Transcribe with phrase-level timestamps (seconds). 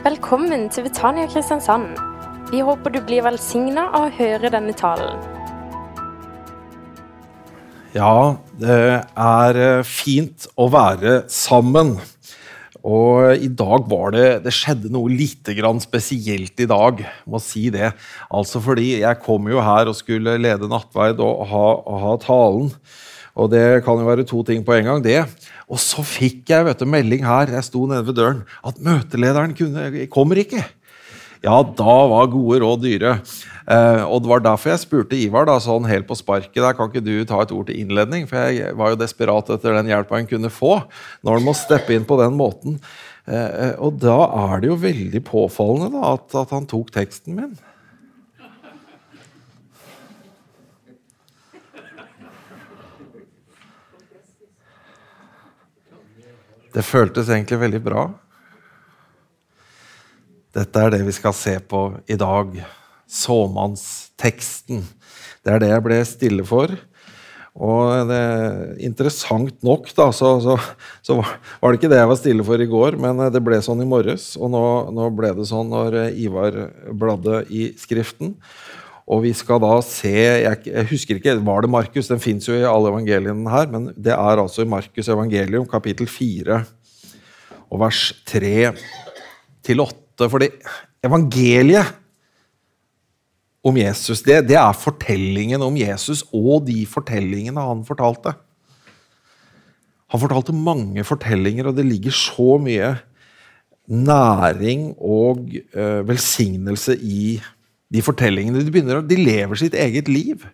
[0.00, 1.98] Velkommen til Betania Kristiansand.
[2.48, 5.18] Vi håper du blir velsigna av å høre denne talen.
[7.92, 11.98] Ja, det er eh, fint å være sammen.
[12.80, 17.04] Og i dag var det Det skjedde noe lite grann spesielt i dag.
[17.28, 17.92] Må si det.
[18.32, 22.72] Altså fordi jeg kom jo her og skulle lede nattverd og ha, og ha talen.
[23.38, 25.04] Og det kan jo være to ting på en gang.
[25.04, 25.22] det.
[25.70, 29.54] Og så fikk jeg vet du, melding her, jeg sto nede ved døren, at møtelederen
[29.54, 30.64] kunne, kommer ikke.
[31.40, 33.14] Ja, da var gode råd dyre.
[33.64, 36.90] Eh, og det var derfor jeg spurte Ivar da, sånn helt på sparket der, kan
[36.90, 38.26] ikke du ta et ord til innledning.
[38.28, 40.74] For jeg var jo desperat etter den hjelpa en kunne få
[41.24, 42.76] når en må steppe inn på den måten.
[43.30, 44.18] Eh, og da
[44.50, 47.54] er det jo veldig påfallende da, at, at han tok teksten min.
[56.70, 58.04] Det føltes egentlig veldig bra.
[60.54, 62.54] Dette er det vi skal se på i dag.
[63.10, 64.84] Såmannsteksten.
[65.42, 66.74] Det er det jeg ble stille for.
[67.60, 68.20] Og det,
[68.86, 70.54] interessant nok da, så, så,
[71.02, 73.82] så, var det ikke det jeg var stille for i går, men det ble sånn
[73.82, 74.32] i morges.
[74.38, 76.56] Og nå, nå ble det sånn når Ivar
[76.94, 78.36] bladde i Skriften.
[79.10, 82.10] Og vi skal da se Jeg, husker ikke, var det Markus?
[82.10, 86.06] Den fins jo i alle evangeliene her, men det er altså i Markus evangelium, kapittel
[86.06, 86.60] 4,
[87.70, 88.70] og vers 3
[89.66, 90.30] til 8.
[90.30, 90.50] Fordi
[91.02, 91.96] evangeliet
[93.66, 98.32] om Jesus, det, det er fortellingen om Jesus og de fortellingene han fortalte.
[100.10, 102.94] Han fortalte mange fortellinger, og det ligger så mye
[103.90, 105.42] næring og
[105.74, 107.40] uh, velsignelse i
[107.90, 108.62] de fortellingene.
[108.62, 110.46] De, begynner, å de lever sitt eget liv.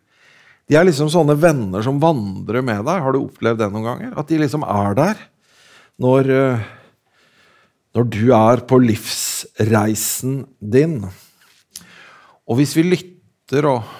[0.66, 3.02] De er liksom sånne venner som vandrer med deg.
[3.04, 4.16] Har du opplevd det noen ganger?
[4.18, 5.20] At de liksom er der
[6.02, 6.32] når,
[7.96, 10.98] når du er på livsreisen din.
[12.46, 13.94] Og hvis vi lytter og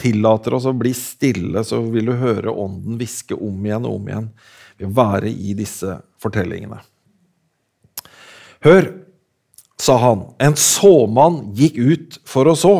[0.00, 4.10] tillater oss å bli stille, så vil du høre Ånden hviske om igjen og om
[4.10, 4.28] igjen
[4.76, 6.80] ved å være i disse fortellingene.
[8.64, 8.90] Hør
[9.84, 12.76] sa han, en såmann gikk ut for å så.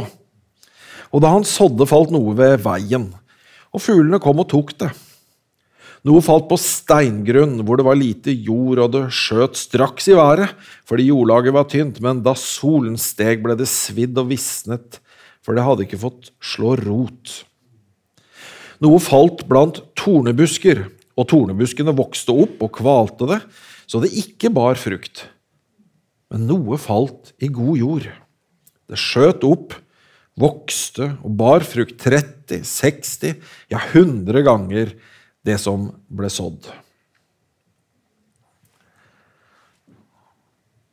[1.14, 3.10] Og da han sådde, falt noe ved veien,
[3.74, 4.90] og fuglene kom og tok det.
[6.04, 10.52] Noe falt på steingrunn, hvor det var lite jord, og det skjøt straks i været,
[10.84, 15.00] fordi jordlaget var tynt, men da solen steg, ble det svidd og visnet,
[15.44, 17.38] for det hadde ikke fått slå rot.
[18.84, 23.40] Noe falt blant tornebusker, og tornebuskene vokste opp og kvalte det,
[23.88, 25.28] så det ikke bar frukt.
[26.34, 28.06] Men noe falt i god jord.
[28.90, 29.76] Det skjøt opp,
[30.34, 33.36] vokste og bar frukt 30, 60,
[33.70, 34.96] ja 100 ganger
[35.46, 36.66] det som ble sådd.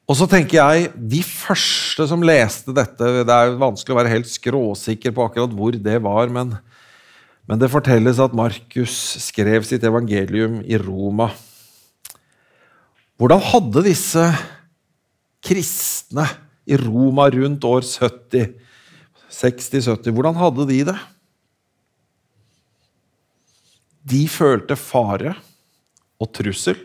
[0.05, 4.11] Og så tenker jeg, De første som leste dette Det er jo vanskelig å være
[4.11, 6.53] helt skråsikker på akkurat hvor det var, men,
[7.49, 8.93] men det fortelles at Markus
[9.25, 11.31] skrev sitt evangelium i Roma.
[13.17, 14.25] Hvordan hadde disse
[15.41, 16.27] kristne
[16.69, 18.53] i Roma rundt år 70,
[19.31, 20.97] 60-70, hvordan hadde de det?
[24.11, 25.35] De følte fare
[26.21, 26.77] og trussel.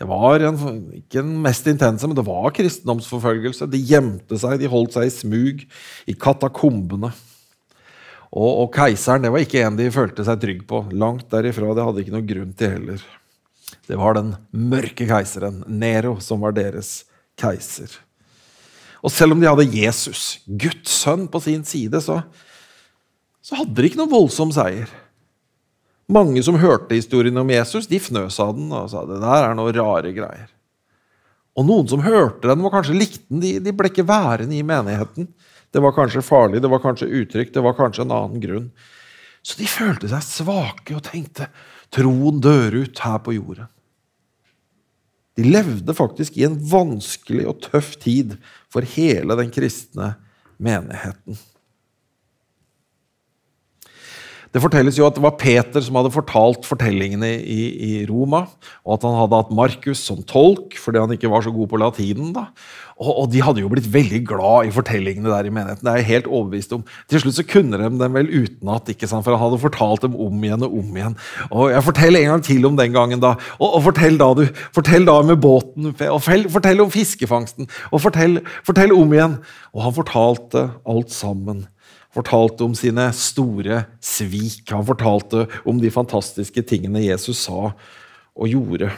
[0.00, 0.56] Det var en,
[0.98, 3.68] ikke den mest intense, men det var kristendomsforfølgelse.
[3.70, 5.62] De gjemte seg, de holdt seg i smug
[6.10, 7.12] i katakombene.
[8.32, 10.86] Og, og, keiseren det var ikke en de følte seg trygg på.
[10.96, 11.74] Langt derifra.
[11.76, 13.04] Det hadde ikke noe grunn til heller.
[13.86, 17.02] Det var den mørke keiseren, Nero, som var deres
[17.40, 17.92] keiser.
[19.02, 22.20] Og selv om de hadde Jesus, Guds sønn, på sin side, så,
[23.42, 24.90] så hadde de ikke noen voldsom seier.
[26.12, 29.56] Mange som hørte historien om Jesus, de fnøs av den og sa det der er
[29.58, 30.50] noe rare greier.
[31.58, 34.64] Og noen som hørte den, og kanskje likte den, de, de ble ikke værende i
[34.66, 35.28] menigheten.
[35.72, 38.70] Det var kanskje farlig, det var kanskje utrygt, det var kanskje en annen grunn.
[39.42, 41.48] Så de følte seg svake og tenkte
[41.92, 43.68] troen dør ut her på jorden.
[45.38, 48.36] De levde faktisk i en vanskelig og tøff tid
[48.72, 50.14] for hele den kristne
[50.62, 51.38] menigheten.
[54.52, 58.44] Det fortelles jo at det var Peter som hadde fortalt fortellingene i, i Roma,
[58.84, 61.80] og at han hadde hatt Markus som tolk fordi han ikke var så god på
[61.80, 62.34] latinen.
[62.36, 62.50] da.
[63.02, 65.86] Og, og, de hadde jo blitt veldig glad i fortellingene der i menigheten.
[65.86, 66.84] det er jeg helt overbevist om.
[67.10, 70.66] Til slutt så kunne de dem vel utenat, for han hadde fortalt dem om igjen
[70.68, 71.16] og om igjen.
[71.50, 73.34] Og jeg forteller en gang til om den gangen, da.
[73.58, 74.44] Og, og fortell da du,
[74.76, 75.90] fortell da med båten.
[75.90, 77.70] og Fortell, fortell om fiskefangsten.
[77.90, 79.38] Og fortell, fortell om igjen.
[79.72, 81.66] Og han fortalte alt sammen
[82.12, 84.66] fortalte om sine store svik.
[84.72, 88.90] Han fortalte om de fantastiske tingene Jesus sa og gjorde.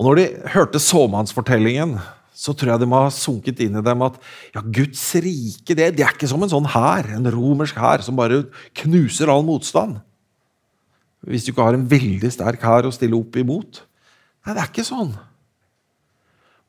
[0.00, 1.98] Og når de hørte såmannsfortellingen,
[2.32, 4.16] så tror jeg det må ha sunket inn i dem at
[4.54, 8.16] ja, Guds rike det, det er ikke som en sånn hær, en romersk hær, som
[8.16, 8.46] bare
[8.80, 9.98] knuser all motstand.
[11.28, 13.82] Hvis du ikke har en veldig sterk hær å stille opp imot.
[14.46, 15.12] Nei, det er ikke sånn.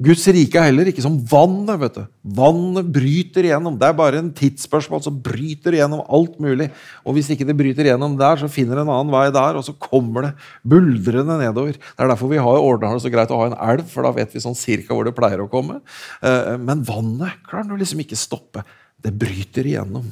[0.01, 1.77] Guds rike er heller ikke som vannet.
[1.81, 2.06] vet du.
[2.38, 3.75] Vannet bryter igjennom.
[3.77, 6.71] Det er bare en tidsspørsmål som bryter igjennom alt mulig.
[7.06, 9.65] Og hvis ikke det bryter igjennom der, så finner det en annen vei der, og
[9.68, 10.31] så kommer det
[10.65, 11.77] buldrende nedover.
[11.77, 14.13] Det er derfor vi har ordna det så greit å ha en elv, for da
[14.15, 15.81] vet vi sånn cirka hvor det pleier å komme.
[16.25, 18.65] Eh, men vannet klarer du liksom ikke stoppe.
[19.01, 20.09] Det bryter igjennom.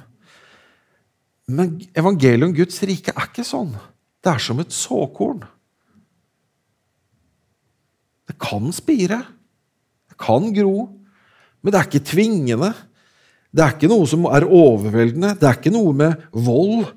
[1.50, 3.74] Men evangeliet om Guds rike er ikke sånn.
[4.22, 5.42] Det er som et såkorn.
[8.30, 9.24] Det kan spire
[10.20, 10.90] kan gro,
[11.62, 12.72] men det er ikke tvingende.
[13.50, 15.34] Det er ikke noe som er overveldende.
[15.40, 16.90] Det er ikke noe med vold.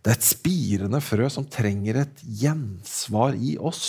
[0.00, 3.84] Det er et spirende frø som trenger et gjensvar i oss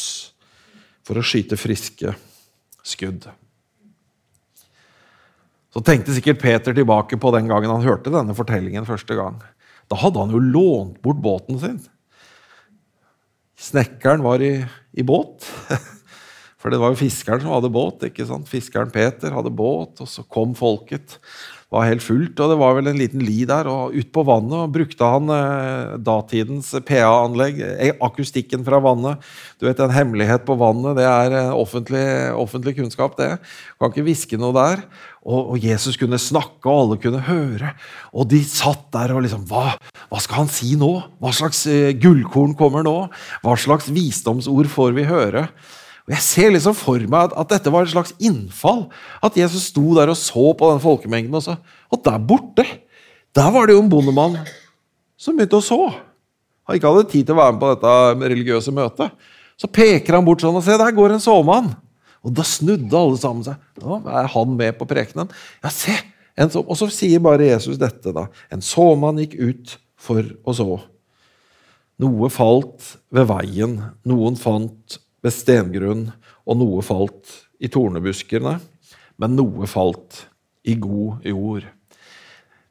[1.07, 2.13] for å skyte friske
[2.85, 3.29] skudd.
[5.71, 9.39] Så tenkte sikkert Peter tilbake på den gangen han hørte denne fortellingen første gang.
[9.91, 11.79] Da hadde han jo lånt bort båten sin.
[13.61, 14.57] Snekkeren var i,
[14.91, 15.47] i båt.
[16.61, 18.05] For det var jo fiskeren som hadde båt.
[18.05, 18.49] ikke sant?
[18.49, 21.17] Fiskeren Peter hadde båt, og så kom folket.
[21.71, 23.63] Det var helt fullt, og det var vel en liten li der.
[23.71, 27.61] og Ut på vannet brukte han eh, datidens PA-anlegg.
[27.63, 29.23] Eh, akustikken fra vannet.
[29.55, 32.03] Du vet, En hemmelighet på vannet det er eh, offentlig,
[32.35, 33.15] offentlig kunnskap.
[33.15, 33.37] det.
[33.79, 34.83] Kan ikke hviske noe der.
[35.23, 37.71] Og, og, Jesus kunne snakke, og alle kunne høre.
[38.11, 39.77] Og de satt der og liksom hva,
[40.11, 40.91] hva skal han si nå?
[41.23, 42.97] Hva slags eh, gullkorn kommer nå?
[43.45, 45.47] Hva slags visdomsord får vi høre?
[46.07, 48.88] Og Jeg ser liksom for meg at, at, dette var et slags innfall.
[49.24, 51.36] At Jesus sto der og så på den folkemengden.
[51.38, 51.57] Og, så,
[51.92, 52.65] og der borte
[53.31, 54.33] der var det jo en bondemann
[55.19, 55.80] som begynte å så.
[56.68, 59.30] Han ikke hadde tid til å være med på dette religiøse møtet.
[59.59, 61.69] Så peker han bort sånn og ser, der går en såmann.
[62.21, 63.62] Og da snudde alle sammen seg.
[63.81, 65.31] Nå er han med på prekenen.
[65.63, 65.95] Ja, se!
[66.42, 68.25] og så sier bare Jesus dette, da.
[68.50, 70.80] En såmann gikk ut for å så.
[72.01, 73.75] Noe falt ved veien,
[74.09, 76.07] noen fant ved stengrunn,
[76.45, 78.57] og noe falt i tornebuskene,
[79.21, 80.25] men noe falt
[80.65, 81.68] i god jord.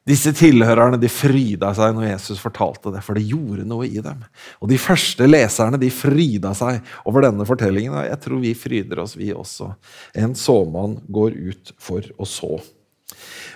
[0.07, 4.23] Disse tilhørerne de fryda seg når Jesus fortalte det, for det gjorde noe i dem.
[4.59, 7.99] Og De første leserne de fryda seg over denne fortellingen.
[8.07, 9.69] Jeg tror vi fryder oss, vi også.
[10.17, 12.57] En såmann går ut for å så.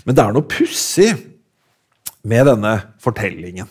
[0.05, 1.09] Men det er noe pussig
[2.25, 3.67] med denne fortellingen.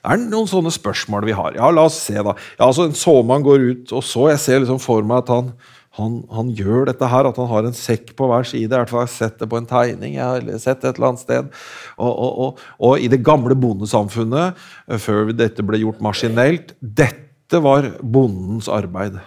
[0.00, 1.56] Det er noen sånne spørsmål vi har.
[1.58, 2.32] Ja, la oss se, da.
[2.56, 4.30] Ja, altså En såmann går ut og så.
[4.32, 5.50] Jeg ser liksom for meg at han,
[5.98, 8.70] han, han, gjør dette her, at han har en sekk på hver side.
[8.70, 10.16] I hvert fall har jeg sett det på en tegning.
[10.16, 11.50] jeg har sett det et eller annet sted.
[11.98, 17.60] Og, og, og, og i det gamle bondesamfunnet, eh, før dette ble gjort maskinelt Dette
[17.60, 19.20] var bondens arbeid.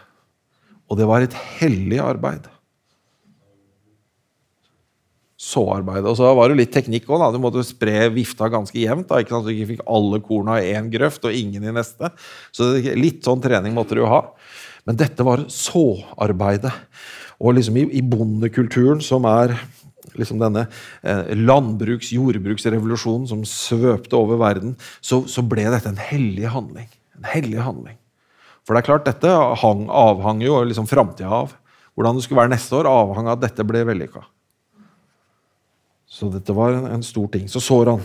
[0.90, 2.50] Og det var et hellig arbeid
[5.44, 6.08] såarbeidet.
[6.10, 7.26] Og så var det litt teknikk òg.
[7.34, 9.10] Du måtte spre vifta ganske jevnt.
[9.10, 9.48] da, ikke sant?
[9.48, 12.12] Du ikke fikk alle korna i én grøft og ingen i neste.
[12.56, 14.24] Så litt sånn trening måtte du jo ha.
[14.88, 16.74] Men dette var såarbeidet.
[17.44, 19.56] Og liksom i, i bondekulturen, som er
[20.20, 20.68] liksom denne
[21.02, 26.90] eh, landbruks-, jordbruksrevolusjonen som svøpte over verden, så, så, ble dette en hellig handling.
[27.18, 27.98] En hellig handling.
[28.64, 29.32] For det er klart, dette
[29.64, 31.58] hang, avhang jo liksom framtida av.
[31.94, 34.24] Hvordan det skulle være neste år, avhang av at dette ble vellykka.
[36.14, 37.48] Så dette var en, en stor ting.
[37.50, 38.04] Så sår han.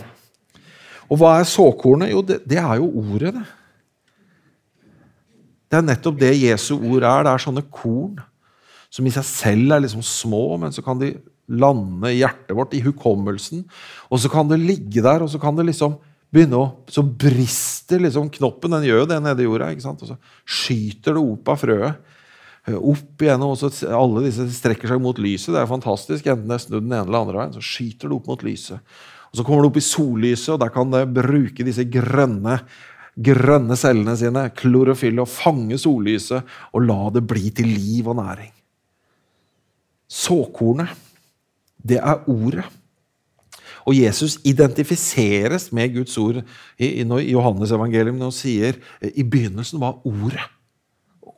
[1.09, 2.11] Og hva er såkornet?
[2.13, 3.45] Jo, det, det er jo ordet, det.
[5.69, 7.25] Det er nettopp det Jesu ord er.
[7.25, 8.17] Det er sånne korn
[8.89, 11.11] som i seg selv er liksom små, men så kan de
[11.49, 13.61] lande i hjertet vårt, i hukommelsen.
[14.09, 15.99] Og så kan det ligge der, og så kan det liksom
[16.29, 18.73] begynne å Så brister liksom knoppen.
[18.73, 19.69] Den gjør jo det nede i jorda.
[19.73, 20.01] ikke sant?
[20.01, 22.08] Og så skyter det opp av frøet.
[22.67, 25.53] Eh, opp igjen, og så Alle disse strekker seg mot lyset.
[25.55, 26.27] Det er fantastisk.
[26.27, 28.79] Enten det er snudd den ene eller andre veien, så skyter det opp mot lyset.
[29.29, 32.59] Og Så kommer det opp i sollyset, og der kan det bruke disse grønne,
[33.19, 38.51] grønne cellene sine, klorofyll, og fange sollyset og la det bli til liv og næring.
[40.09, 40.89] Såkornet,
[41.85, 42.65] det er ordet.
[43.85, 46.41] Og Jesus identifiseres med Guds ord
[46.77, 48.79] i, i Johannes evangelium når han sier
[49.13, 50.43] i begynnelsen var ordet.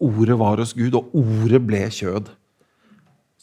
[0.01, 2.31] Ordet var hos Gud, og ordet ble kjød.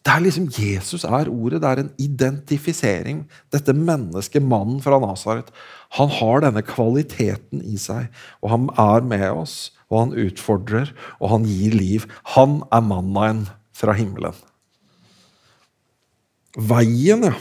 [0.08, 1.60] Det er liksom Jesus er ordet.
[1.62, 3.26] Det er en identifisering.
[3.52, 5.50] Dette mennesket, mannen fra Nasaret,
[5.98, 8.08] han har denne kvaliteten i seg.
[8.42, 9.56] Og han er med oss,
[9.90, 12.08] og han utfordrer, og han gir liv.
[12.34, 13.46] Han er mannaen
[13.76, 14.36] fra himmelen.
[16.58, 17.36] Veien, ja.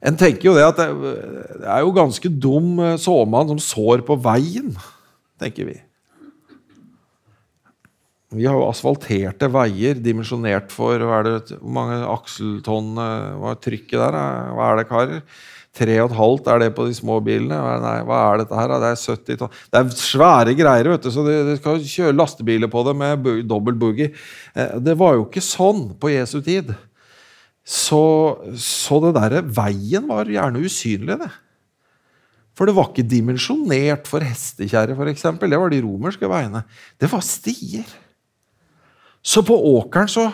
[0.00, 4.16] En tenker jo det at det er jo ganske dum eh, såmann som sår på
[4.24, 4.72] veien,
[5.40, 5.74] tenker vi.
[8.30, 13.54] Vi har jo asfalterte veier dimensjonert for hva er det, Hvor mange akseltonn eh, Hva
[13.54, 14.18] er trykket der?
[14.54, 15.24] Hva er det, karer?
[15.80, 17.54] 3,5 er det på de små bilene.
[17.82, 18.72] Nei, hva er dette her?
[18.82, 19.58] Det er 70 tonn.
[19.70, 23.78] Det er svære greier, vet du, så de skal kjøre lastebiler på det med dobbel
[23.78, 24.10] boogie.
[24.54, 26.74] Eh, det var jo ikke sånn på Jesu tid.
[27.62, 28.02] Så,
[28.58, 31.30] så det derre veien var gjerne usynlig, det.
[32.58, 35.26] For det var ikke dimensjonert for hestekjerre, f.eks.
[35.38, 36.64] Det var de romerske veiene.
[36.98, 37.86] Det var stier.
[39.22, 40.30] Så på åkeren så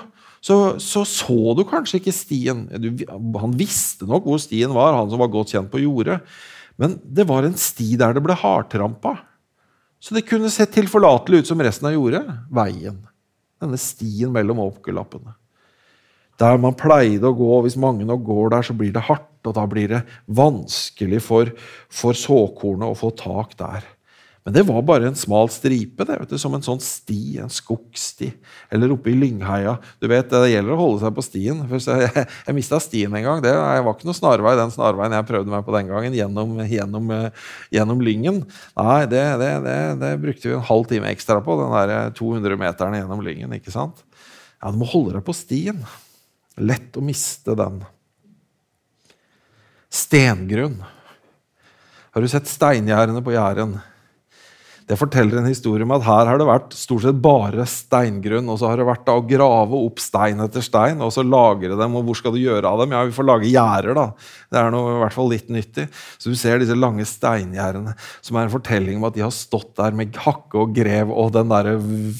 [0.46, 2.66] så, så, så du kanskje ikke stien.
[2.78, 3.02] Du,
[3.40, 6.20] han visste nok hvor stien var, han som var godt kjent på jordet.
[6.78, 9.16] Men det var en sti der det ble hardtrampa.
[9.98, 12.22] Så det kunne sett tilforlatelig ut som resten av jordet.
[12.54, 13.00] Veien.
[13.58, 15.34] Denne stien mellom åkerlappene.
[16.38, 19.54] Der man pleide å gå, hvis mange nå går der, så blir det hardt, og
[19.56, 20.02] da blir det
[20.36, 21.50] vanskelig for,
[21.88, 23.88] for såkornet å få tak der.
[24.46, 27.50] Men det var bare en smal stripe, det, vet du, som en sånn sti, en
[27.50, 28.28] skogsti.
[28.70, 29.72] Eller oppe i Lyngheia.
[29.98, 31.64] Du vet, Det gjelder å holde seg på stien.
[31.66, 33.40] Jeg, jeg, mista stien en gang.
[33.42, 37.10] Det var ikke noe snarvei den snarveien jeg prøvde meg på den gangen, gjennom, gjennom,
[37.74, 38.38] gjennom Lyngen.
[38.78, 39.50] Nei, det, det,
[40.04, 43.58] det, brukte vi en halv time ekstra på, den der 200 meterne gjennom Lyngen.
[43.58, 44.06] ikke sant?
[44.62, 45.82] Ja, Du må holde deg på stien.
[46.54, 47.82] Lett å miste den.
[49.90, 50.78] Stengrunn.
[52.14, 53.78] Har du sett steingjerdene på Jæren?
[54.86, 58.46] Det forteller en historie om at her har det vært stort sett bare steingrunn.
[58.52, 61.74] Og så har det vært da å grave opp stein etter stein og så lagre
[61.74, 61.96] dem.
[61.98, 62.94] Og hvor skal du gjøre av dem?
[62.94, 64.04] Ja, vi får lage gjerder, da.
[64.46, 65.88] Det er noe, i hvert fall litt nyttig.
[66.22, 69.74] Så du ser disse lange steingjerdene, som er en fortelling om at de har stått
[69.80, 71.72] der med hakke og grev og den der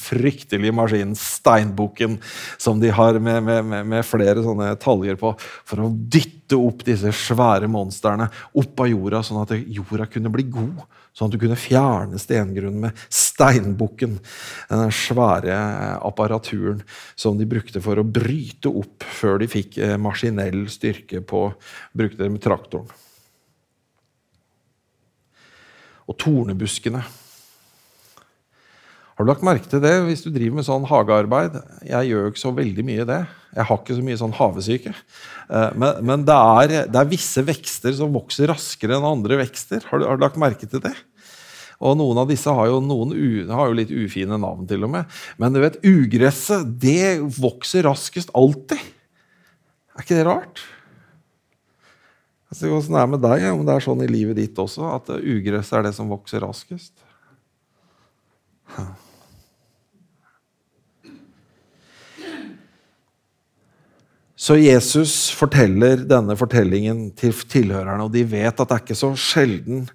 [0.03, 2.19] fryktelige maskinen, steinbukken,
[2.59, 6.83] som de har med, med, med, med flere sånne taljer på, for å dytte opp
[6.87, 8.27] disse svære monstrene
[8.59, 12.83] opp av jorda, sånn at jorda kunne bli god Sånn at du kunne fjerne stengrunnen
[12.83, 14.19] med steinbukken.
[14.69, 15.57] Den svære
[16.05, 16.83] apparaturen
[17.17, 21.47] som de brukte for å bryte opp før de fikk eh, maskinell styrke på
[21.97, 22.91] brukte det traktoren.
[26.07, 27.01] Og tornebuskene.
[29.17, 31.55] Har du lagt merke til det hvis du driver med sånn hagearbeid?
[31.89, 33.23] Jeg gjør jo ikke så veldig mye det.
[33.57, 34.93] Jeg har ikke så mye sånn havesyke.
[34.93, 39.87] Eh, men, men det, er, det, er, visse vekster som vokser raskere enn andre vekster.
[39.89, 40.93] Har du, har du lagt merke til det?
[41.81, 45.17] Og noen av disse har jo, u, har jo litt ufine navn, til og med.
[45.41, 48.85] Men du vet, ugresset det vokser raskest alltid.
[49.97, 50.61] Er ikke det rart?
[52.53, 55.11] Ser åssen det er med deg, om det er sånn i livet ditt også, at
[55.17, 56.95] ugresset er det som vokser raskest.
[64.47, 69.09] Så Jesus forteller denne fortellingen til tilhørerne, og de vet at det er ikke så
[69.19, 69.89] sjelden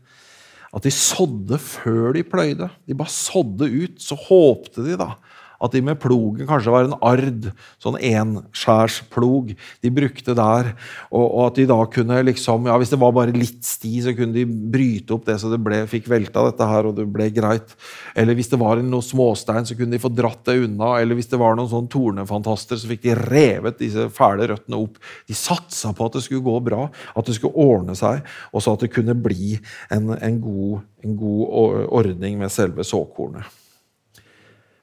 [0.76, 2.68] at de sådde før de pløyde.
[2.88, 3.96] De bare sådde ut.
[4.00, 5.14] Så håpte de da
[5.62, 7.50] at de med plogen kanskje var en ard,
[7.82, 10.72] sånn enskjærsplog de brukte der.
[11.12, 14.16] Og, og, at de da kunne liksom, ja Hvis det var bare litt sti, så
[14.18, 17.30] kunne de bryte opp det så det ble, fikk velta dette her, og det ble
[17.34, 17.76] greit.
[18.18, 20.96] Eller hvis det var noe småstein, så kunne de få dratt det unna.
[21.00, 25.00] Eller hvis det var noen sånn tornefantaster, så fikk de revet disse fæle røttene opp.
[25.30, 28.76] De satsa på at det skulle gå bra, at det skulle ordne seg, og så
[28.76, 29.56] at det kunne bli
[29.94, 33.61] en, en, god, en god ordning med selve såkornet.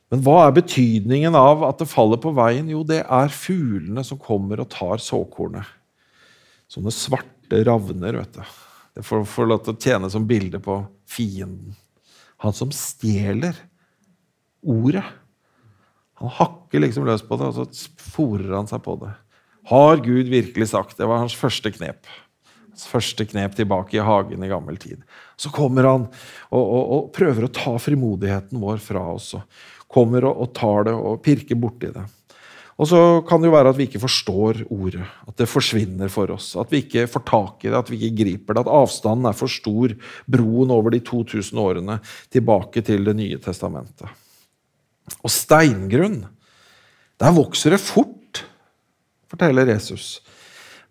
[0.09, 2.71] Men hva er betydningen av at det faller på veien?
[2.73, 5.69] Jo, det er fuglene som kommer og tar såkornet.
[6.69, 8.21] Sånne svarte ravner.
[8.23, 8.57] vet du.
[8.97, 11.77] Det får, får lov til å tjene som bilde på fienden.
[12.45, 13.57] Han som stjeler
[14.63, 15.05] ordet.
[16.19, 19.13] Han hakker liksom løs på det, og så fòrer han seg på det.
[19.69, 20.97] Har Gud virkelig sagt?
[20.99, 22.09] Det var hans første knep.
[22.73, 25.03] Hans første knep tilbake i hagen i gammel tid.
[25.39, 26.07] Så kommer han
[26.49, 29.35] og, og, og prøver å ta frimodigheten vår fra oss.
[29.89, 32.05] Kommer og, og tar det og pirker borti det.
[32.79, 36.31] Og så kan det jo være at vi ikke forstår ordet, at det forsvinner for
[36.31, 36.53] oss.
[36.61, 38.63] At vi ikke får tak i det, at vi ikke griper det.
[38.63, 39.95] At avstanden er for stor,
[40.31, 41.99] broen over de 2000 årene
[42.31, 44.07] tilbake til Det nye testamentet.
[45.25, 46.21] Og steingrunn,
[47.19, 48.45] der vokser det fort,
[49.27, 50.21] forteller Jesus.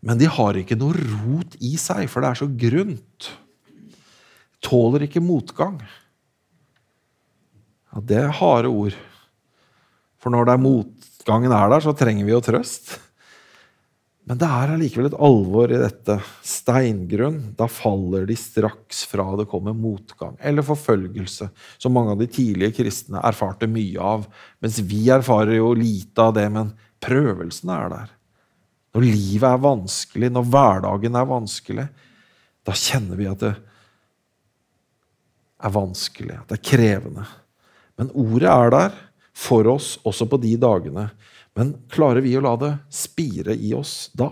[0.03, 3.29] Men de har ikke noe rot i seg, for det er så grunt.
[4.59, 5.79] Tåler ikke motgang.
[7.97, 8.93] Ja, det er harde ord.
[10.21, 12.91] For når det er motgangen er der, så trenger vi jo trøst.
[14.29, 16.17] Men det er allikevel et alvor i dette.
[16.45, 17.39] Steingrunn.
[17.57, 21.47] Da faller de straks fra det kommer motgang eller forfølgelse,
[21.81, 24.27] som mange av de tidlige kristne erfarte mye av.
[24.61, 28.13] Mens vi erfarer jo lite av det, men prøvelsene er der.
[28.93, 31.87] Når livet er vanskelig, når hverdagen er vanskelig,
[32.67, 33.55] da kjenner vi at det
[35.65, 37.29] er vanskelig, at det er krevende.
[37.97, 38.97] Men ordet er der
[39.37, 41.09] for oss også på de dagene.
[41.57, 44.29] Men klarer vi å la det spire i oss da?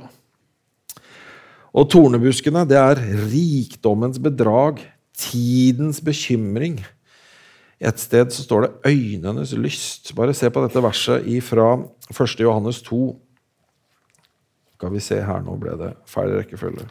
[1.76, 4.80] Og tornebuskene, det er rikdommens bedrag,
[5.18, 6.80] tidens bekymring.
[7.84, 10.14] Et sted så står det 'øynenes lyst'.
[10.16, 12.40] Bare se på dette verset fra 1.
[12.40, 13.20] Johannes 2.
[14.76, 16.88] Skal vi se her, nå ble det feil rekkefølge.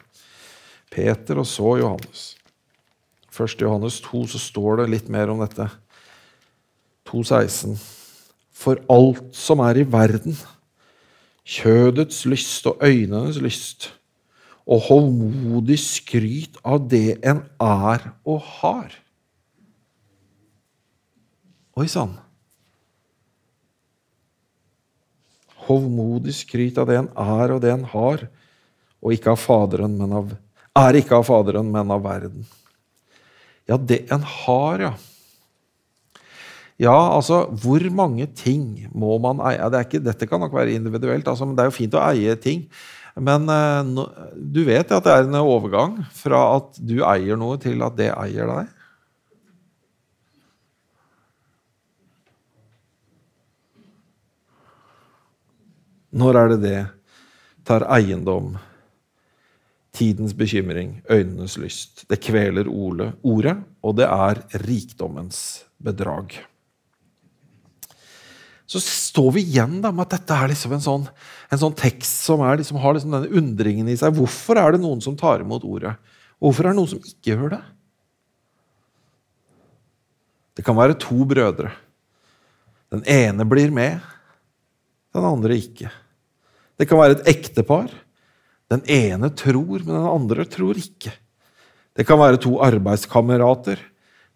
[0.90, 2.36] Peter og så Johannes.
[3.30, 3.60] 1.
[3.60, 5.70] Johannes 2 så står det litt mer om dette.
[7.10, 7.76] 2,16.
[8.54, 10.36] For alt som er i verden,
[11.44, 13.90] kjødets lyst og øynenes lyst,
[14.64, 18.94] og hovmodig skryt av det en er og har.
[21.76, 22.14] Oi sann.
[25.66, 28.26] Hovmodig skryt av det en er og det en har,
[29.04, 30.30] og ikke av Faderen, men av,
[30.80, 32.46] er ikke av Faderen, men av verden.
[33.68, 34.94] Ja, det en har, ja.
[36.80, 39.62] Ja, altså, hvor mange ting må man eie?
[39.70, 42.34] Det ikke, dette kan nok være individuelt, altså, men det er jo fint å eie
[42.34, 42.64] ting.
[43.14, 43.46] Men
[43.92, 47.94] no, du vet at det er en overgang fra at du eier noe, til at
[47.94, 48.72] det eier deg?
[56.14, 56.80] Når er det det
[57.66, 58.56] tar eiendom?
[59.94, 62.02] Tidens bekymring, øynenes lyst.
[62.10, 65.38] Det kveler ordet, og det er rikdommens
[65.78, 66.34] bedrag
[68.66, 71.06] så står vi igjen da med at dette er liksom en sånn,
[71.52, 74.16] en sånn tekst som liksom, har liksom denne undringen i seg.
[74.16, 75.92] Hvorfor er det noen som tar imot ordet?
[76.40, 77.62] Hvorfor er det noen som ikke gjør det?
[80.54, 81.74] Det kan være to brødre.
[82.94, 84.00] Den ene blir med,
[85.14, 85.90] den andre ikke.
[86.78, 87.90] Det kan være et ektepar.
[88.72, 91.12] Den ene tror, men den andre tror ikke.
[91.94, 93.82] Det kan være to arbeidskamerater.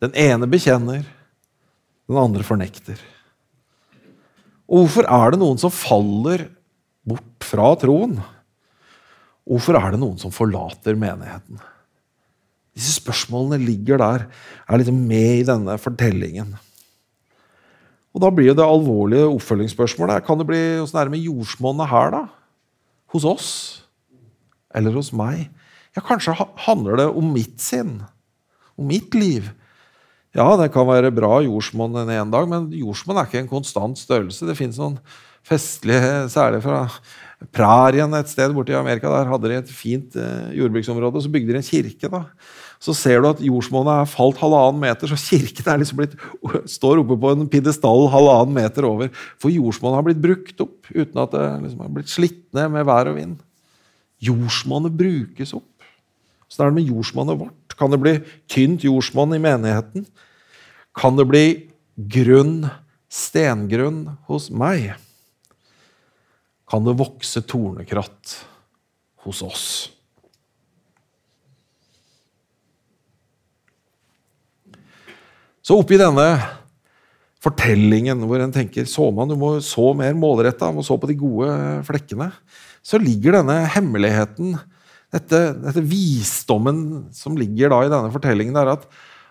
[0.02, 1.06] Den ene bekjenner,
[2.06, 2.98] den andre fornekter.
[4.68, 6.44] Og hvorfor er det noen som faller
[7.08, 8.18] bort fra troen?
[9.48, 11.60] Hvorfor er det noen som forlater menigheten?
[12.76, 14.26] Disse spørsmålene ligger der,
[14.68, 16.52] er liksom med i denne fortellingen.
[18.14, 22.22] Og Da blir det alvorlige oppfølgingsspørsmålet kan det bli hos nærme jordsmonnet her, da?
[23.14, 23.48] Hos oss?
[24.74, 25.48] Eller hos meg?
[25.96, 28.02] Ja, Kanskje handler det om mitt sinn?
[28.76, 29.48] Om mitt liv?
[30.36, 33.98] Ja, det kan være bra jordsmonn en ene dag, men jordsmonn er ikke en konstant
[34.00, 34.44] størrelse.
[34.44, 34.98] Det finnes noen
[35.48, 36.82] festlige, særlig fra
[37.54, 39.08] prærien et sted borte i Amerika.
[39.12, 42.10] Der hadde de et fint eh, jordbruksområde, og så bygde de en kirke.
[42.12, 42.24] da.
[42.82, 46.18] Så ser du at jordsmonnet er falt halvannen meter, så kirken er liksom blitt,
[46.76, 49.12] står oppe på en pidestall halvannen meter over.
[49.40, 52.86] For jordsmonnet har blitt brukt opp uten at det liksom har blitt slitt ned med
[52.90, 53.38] vær og vind.
[54.28, 55.88] Jordsmonnet brukes opp.
[56.48, 57.57] Åssen er det med jordsmonnet vårt?
[57.78, 58.14] Kan det bli
[58.50, 60.06] tynt jordsmonn i menigheten?
[60.98, 61.44] Kan det bli
[61.94, 62.66] grunn,
[63.08, 64.96] stengrunn hos meg?
[66.68, 68.34] Kan det vokse tornekratt
[69.24, 69.68] hos oss?
[75.62, 76.26] Så oppi denne
[77.44, 81.16] fortellingen hvor en tenker så man, du må så mer målretta, må så på de
[81.20, 81.50] gode
[81.86, 82.30] flekkene,
[82.82, 84.56] så ligger denne hemmeligheten,
[85.14, 88.88] dette, dette visdommen som ligger da i denne fortellingen, er at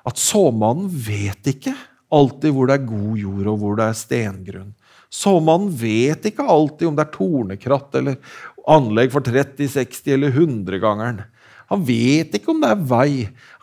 [0.08, 1.74] at såmannen vet ikke
[2.14, 4.70] alltid hvor det er god jord, og hvor det er stengrunn.
[5.12, 8.38] Såmannen vet ikke alltid om det er tornekratt eller
[8.68, 11.22] anlegg for 30, 60 eller 100-gangeren.
[11.68, 13.12] Han vet ikke om det er vei.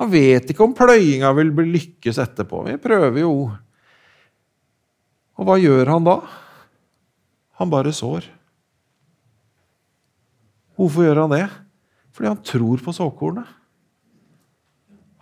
[0.01, 2.67] Han vet ikke om pløyinga vil bli lykkes etterpå.
[2.69, 3.35] Vi prøver jo.
[5.41, 6.19] Og hva gjør han da?
[7.61, 8.29] Han bare sår.
[10.77, 11.47] Hvorfor gjør han det?
[12.15, 13.51] Fordi han tror på såkornet.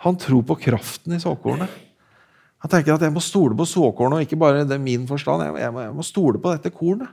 [0.02, 1.70] Han tror på kraften i såkornet.
[2.62, 5.42] Han tenker at jeg må stole på såkornet, og ikke bare det er min forstand.
[5.46, 7.10] Jeg må, jeg må, stole på dette kornet.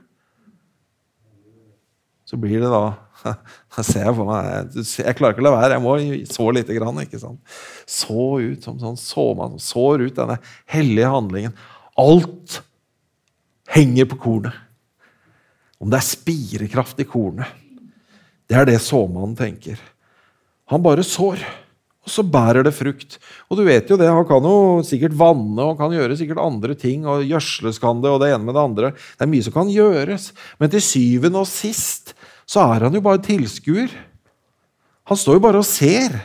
[2.28, 2.82] Så blir det da
[3.74, 5.76] Da ser jeg på meg Jeg klarer ikke å la være.
[5.76, 5.94] Jeg må
[6.30, 7.00] så lite grann.
[7.02, 7.40] ikke sant?
[7.90, 9.58] Så ut som sånn såmann.
[9.60, 10.38] Sår ut denne
[10.70, 11.56] hellige handlingen.
[11.98, 12.60] Alt
[13.74, 14.54] henger på kornet.
[15.82, 17.59] Om det er spirekraft i kornet.
[18.50, 19.78] Det er det såmannen tenker.
[20.70, 21.38] Han bare sår.
[22.00, 23.18] Og så bærer det frukt.
[23.46, 26.74] Og du vet jo det, han kan jo sikkert vanne og kan gjøre sikkert andre
[26.74, 27.04] ting.
[27.06, 28.90] og Gjødsles kan det, og det ene med det andre.
[28.96, 30.30] Det er mye som kan gjøres.
[30.58, 32.14] Men til syvende og sist
[32.50, 33.92] så er han jo bare tilskuer.
[35.06, 36.16] Han står jo bare og ser.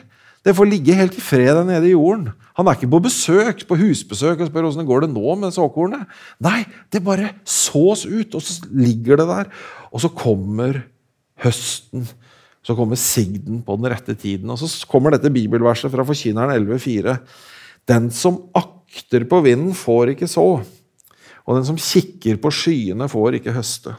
[0.45, 2.31] Det får ligge helt i fred der nede i jorden.
[2.55, 6.07] Han er ikke på besøk, på husbesøk og spør åssen går det nå med såkornet.
[6.41, 9.49] Nei, det bare sås ut, og så ligger det der.
[9.91, 10.85] Og så kommer
[11.43, 12.07] høsten
[12.65, 14.49] så kommer sigden på den rette tiden.
[14.49, 17.13] Og så kommer dette bibelverset fra Forkynneren 11,4.
[17.85, 20.47] Den som akter på vinden, får ikke så.
[21.45, 23.93] Og den som kikker på skyene, får ikke høste.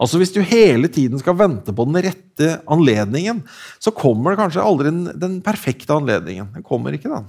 [0.00, 3.44] Altså Hvis du hele tiden skal vente på den rette anledningen,
[3.78, 6.50] så kommer det kanskje aldri den, den perfekte anledningen.
[6.56, 7.28] Den kommer ikke, den.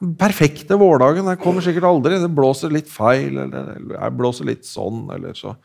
[0.00, 2.20] Den perfekte vårdagen den kommer sikkert aldri.
[2.20, 5.56] Det blåser litt feil, eller, eller blåser litt sånn, eller så,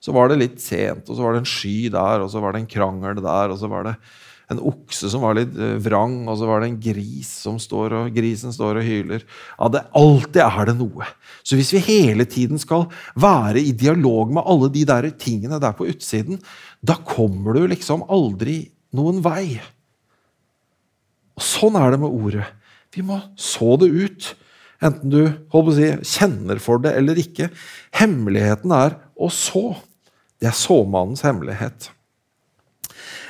[0.00, 2.54] så var det litt sent, og så var det en sky der, og så var
[2.54, 3.96] det en krangel der, og så var det
[4.50, 7.94] en okse som var litt eh, vrang, og så var det en gris som står
[7.98, 9.24] og, grisen står og hyler.
[9.54, 11.06] Ja, det, Alltid er det noe.
[11.46, 15.76] Så hvis vi hele tiden skal være i dialog med alle de der tingene der
[15.78, 16.40] på utsiden,
[16.82, 18.64] da kommer du liksom aldri
[18.96, 19.60] noen vei.
[21.38, 22.48] Og Sånn er det med ordet.
[22.90, 24.32] Vi må så det ut.
[24.82, 25.22] Enten du
[25.76, 27.50] si, kjenner for det eller ikke.
[27.94, 29.76] Hemmeligheten er å så.
[30.40, 31.90] Det er såmannens hemmelighet.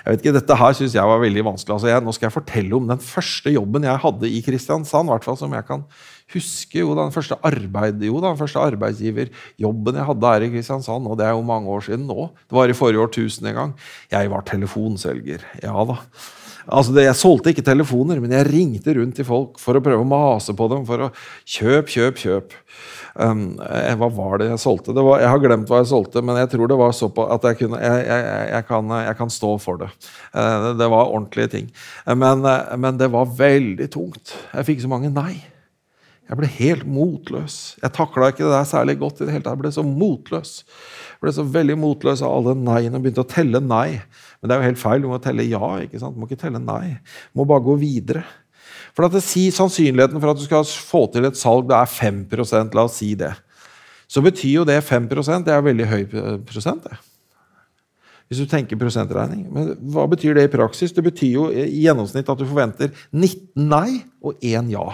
[0.00, 1.74] Jeg vet ikke, Dette her synes jeg var veldig vanskelig.
[1.76, 5.12] Altså jeg, nå skal jeg fortelle om den første jobben jeg hadde i Kristiansand.
[5.12, 5.84] hvert som jeg kan
[6.32, 6.78] huske.
[6.80, 11.06] Jo, den første, arbeid, jo, den første arbeidsgiverjobben jeg hadde her i Kristiansand.
[11.10, 12.30] Og det er jo mange år siden nå.
[12.48, 13.74] Det var i forrige årtusen en gang.
[14.12, 15.44] Jeg var telefonselger.
[15.62, 16.00] Ja da.
[16.70, 20.04] Altså det, jeg solgte ikke telefoner, men jeg ringte rundt til folk for å prøve
[20.04, 20.86] å mase på dem.
[20.88, 21.10] for å
[21.50, 22.56] Kjøp, kjøp, kjøp.
[23.20, 24.94] Um, eh, hva var det jeg solgte?
[24.94, 27.48] Det var, jeg har glemt hva jeg solgte, men jeg tror det var såpass at
[27.50, 28.04] jeg, kunne, jeg,
[28.54, 29.90] jeg, kan, jeg kan stå for det.
[30.30, 31.70] Uh, det var ordentlige ting.
[32.06, 34.36] Men, uh, men, det var veldig tungt.
[34.54, 35.40] Jeg fikk så mange nei.
[36.30, 37.54] Jeg ble helt motløs.
[37.82, 39.18] Jeg takla ikke det der særlig godt.
[39.18, 39.56] i det hele tatt.
[39.56, 40.52] Jeg ble så motløs.
[40.62, 43.98] Jeg ble så veldig motløs av alle neiene og begynte å telle nei.
[44.38, 45.02] Men det er jo helt feil.
[45.02, 45.72] Du må telle ja.
[45.82, 46.14] ikke sant?
[46.14, 47.00] Du må ikke telle nei.
[47.32, 48.22] Du må bare gå videre.
[48.94, 51.90] For at det sier Sannsynligheten for at du skal få til et salg det er
[51.90, 53.34] 5% la oss si det.
[54.10, 56.00] Så betyr jo det 5% det er veldig høy
[56.46, 56.86] prosent.
[56.86, 57.02] det.
[58.30, 59.48] Hvis du tenker prosentregning.
[59.50, 60.94] Men hva betyr det i praksis?
[60.94, 64.86] Det betyr jo i gjennomsnitt at du forventer 19 nei og 1 ja.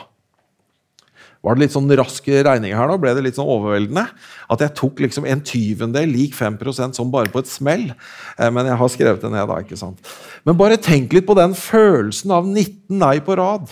[1.46, 2.96] Var det litt sånn rask regning her nå?
[2.98, 4.02] Ble det litt sånn overveldende?
[4.50, 7.92] At jeg tok liksom en tyvendel lik 5% som bare på et smell?
[8.34, 9.60] Eh, men jeg har skrevet det ned da.
[9.62, 10.10] ikke sant?
[10.42, 13.70] Men bare tenk litt på den følelsen av 19 nei på rad.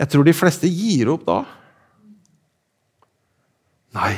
[0.00, 1.42] Jeg tror de fleste gir opp da.
[3.92, 4.14] Nei.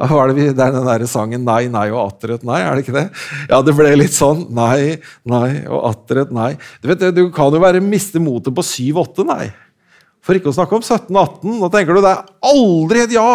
[0.00, 2.62] Hva er det, vi, det er den der sangen 'Nei, nei og atter et nei'.
[2.64, 3.08] er det ikke det?
[3.50, 4.46] Ja, det ble litt sånn.
[4.48, 4.96] Nei,
[5.28, 6.54] nei og atter et nei.
[6.80, 9.50] Du vet, du kan jo være miste motet på 7-8 nei.
[10.24, 11.58] For ikke å snakke om 17-18.
[11.62, 13.32] Da tenker du det er aldri et ja!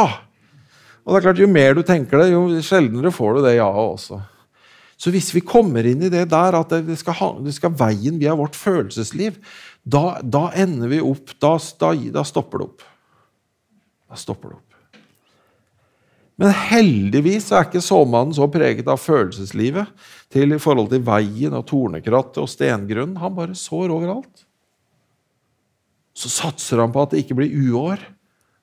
[1.06, 3.92] Og det er klart, Jo mer du tenker det, jo sjeldnere får du det ja-et
[3.94, 4.22] også.
[4.96, 8.36] Så hvis vi kommer inn i det der at det skal, det skal veien via
[8.38, 9.38] vårt følelsesliv,
[9.84, 12.86] da, da ender vi opp da, da, da, stopper det opp.
[14.10, 14.62] Da stopper det opp.
[16.42, 19.92] Men heldigvis er ikke såmannen så preget av følelseslivet
[20.34, 23.20] til i forhold til veien og tornekrattet og stengrunnen.
[23.22, 24.48] Han bare sår overalt.
[26.16, 28.04] Så satser han på at det ikke blir uår,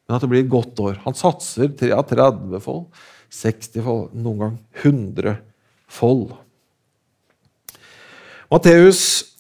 [0.07, 1.01] men at det blir et godt år.
[1.05, 2.87] Han satser ja, 30 fold,
[3.33, 5.37] 60 fold, noen gang 100
[5.93, 6.33] fold.
[8.53, 9.33] Matteus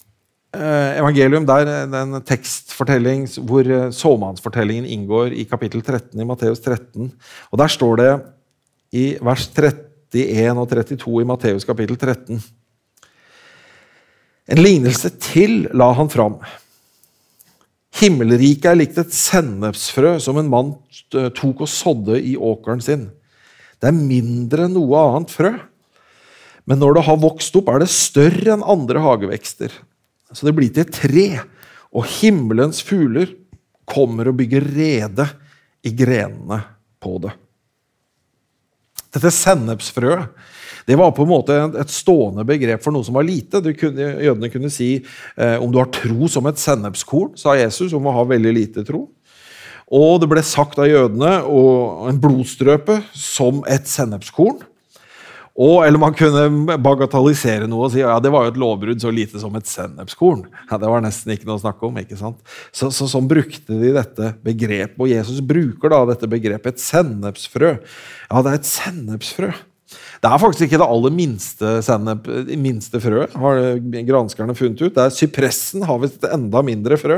[0.52, 1.64] Eh, evangelium der
[1.96, 7.08] en tekstfortelling hvor eh, såmannsfortellingen inngår i kapittel 13 i Matteus 13.
[7.48, 8.10] Og Der står det
[8.92, 12.42] i vers 31 og 32 i Matteus kapittel 13
[14.52, 16.36] En lignelse til la han fram.
[18.00, 20.72] Himmelriket er likt et sennepsfrø som en mann
[21.10, 23.10] tok og sådde i åkeren sin.
[23.82, 25.52] Det er mindre enn noe annet frø,
[26.64, 29.74] men når det har vokst opp, er det større enn andre hagevekster
[30.32, 31.26] så det blir til et tre.
[31.92, 33.34] Og himmelens fugler
[33.88, 35.26] kommer og bygger rede
[35.84, 36.62] i grenene
[37.02, 37.34] på det.
[39.12, 40.30] Dette sennepsfrøet
[40.88, 43.62] det var på en måte et stående begrep for noe som var lite.
[43.78, 48.08] Kunne, jødene kunne si eh, om du har tro som et sennepskorn, sa Jesus, om
[48.08, 49.06] å ha veldig lite tro.
[49.92, 54.62] Og det ble sagt av jødene og en blodstrøpe som et sennepskorn.
[55.52, 59.10] Og, eller man kunne bagatellisere noe og si ja, det var jo et lovbrudd så
[59.12, 60.46] lite som et sennepskorn.
[60.70, 61.98] Ja, det var nesten ikke noe å snakke om.
[62.00, 62.40] ikke sant?
[62.72, 64.96] Så, så, Sånn brukte de dette begrepet.
[64.96, 67.74] Og Jesus bruker da dette begrepet, et sennepsfrø.
[68.30, 69.52] Ja, det er et sennepsfrø.
[70.22, 72.28] Det er faktisk ikke det aller minste, sennep,
[72.62, 73.62] minste frøet, har
[74.06, 74.92] granskerne funnet ut.
[74.94, 77.16] Det er Sypressen har visst enda mindre frø.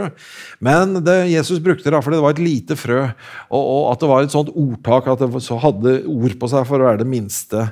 [0.64, 3.02] Men det Jesus brukte det fordi det var et lite frø,
[3.50, 6.80] og, og at det var et sånt ordtak at det hadde ord på seg for
[6.80, 7.66] å være det minste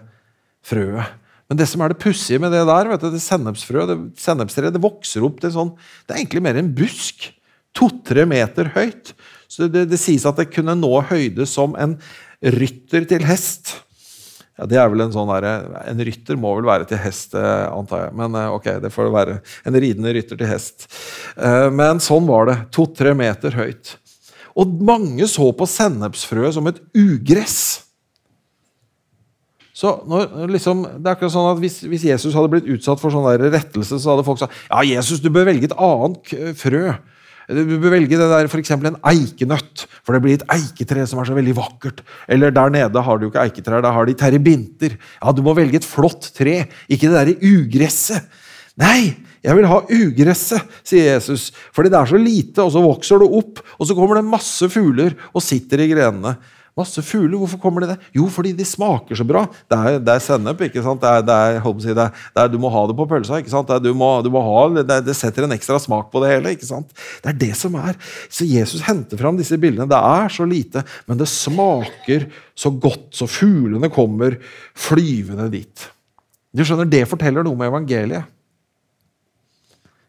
[0.69, 1.17] frøet.
[1.49, 4.73] Men det som er det pussige med det der, vet du, det sennepsfrøet, det, sennepstreet,
[4.77, 5.73] det vokser opp til sånn
[6.07, 7.31] Det er egentlig mer en busk.
[7.77, 9.15] To-tre meter høyt.
[9.49, 11.97] Så det, det, sies at det kunne nå høyde som en
[12.41, 13.79] rytter til hest.
[14.59, 15.47] Ja, det er vel En sånn der,
[15.89, 18.17] en rytter må vel være til hest, eh, antar jeg.
[18.21, 19.39] Men eh, ok, det får være
[19.69, 20.89] en ridende rytter til hest.
[21.37, 22.59] Eh, men sånn var det.
[22.77, 23.97] To-tre meter høyt.
[24.59, 27.63] Og mange så på sennepsfrøet som et ugress.
[29.73, 33.11] Så når, liksom, det er akkurat sånn at hvis, hvis, Jesus hadde blitt utsatt for
[33.11, 36.93] sånn rettelse, så hadde folk sagt ja, Jesus, du bør velge et annet frø.
[37.53, 38.73] Du bør velge det der, f.eks.
[38.75, 42.01] en eikenøtt, for det blir et eiketre som er så veldig vakkert.
[42.33, 44.97] Eller der nede har du jo ikke eiketrær, der har de terrebinter.
[45.21, 48.41] Ja, Du må velge et flott tre, ikke det derre ugresset.
[48.81, 49.13] Nei,
[49.45, 53.29] jeg vil ha ugresset, sier Jesus, fordi det er så lite, og så vokser det
[53.43, 56.37] opp, og så kommer det masse fugler og sitter i grenene.
[56.73, 57.99] Masse fugler, hvorfor kommer de det?
[58.17, 59.43] Jo, fordi de smaker så bra.
[59.69, 60.63] Det er, det er sennep.
[60.65, 61.03] ikke sant?
[61.03, 62.07] Det er, det er, si, det
[62.41, 63.43] er, du må ha det på pølsa.
[63.43, 63.69] ikke sant?
[63.85, 66.55] Du må, du må ha, det, setter en ekstra smak på det hele.
[66.57, 66.95] ikke sant?
[67.21, 67.99] Det er det som er.
[68.33, 69.85] Så Jesus henter fram disse bildene.
[69.91, 72.25] Det er så lite, men det smaker
[72.57, 74.41] så godt, så fuglene kommer
[74.73, 75.87] flyvende dit.
[76.57, 78.33] Du skjønner, Det forteller noe med evangeliet.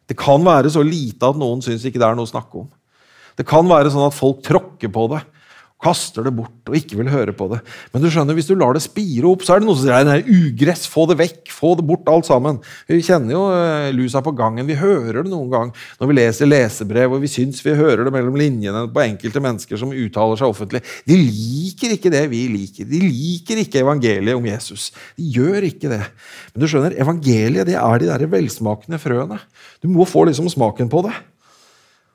[0.07, 2.71] Det kan være så lite at noen syns ikke det er noe å snakke om.
[3.35, 5.25] Det kan være sånn at folk tråkker på det
[5.83, 7.59] kaster det bort og ikke vil høre på det.
[7.93, 10.07] Men du skjønner, hvis du lar det spire opp, så er det noe som sier
[10.07, 12.59] nei, ugress, få det vekk, få det bort, alt sammen.
[12.89, 14.67] Vi kjenner jo uh, lusa på gangen.
[14.69, 18.15] Vi hører det noen gang når vi leser lesebrev, og vi syns vi hører det
[18.15, 20.83] mellom linjene på enkelte mennesker som uttaler seg offentlig.
[21.09, 22.87] De liker ikke det vi liker.
[22.89, 24.89] De liker ikke evangeliet om Jesus.
[25.19, 26.03] De gjør ikke det.
[26.53, 29.39] Men du skjønner, evangeliet det er de der velsmakende frøene.
[29.83, 31.15] Du må få liksom smaken på det.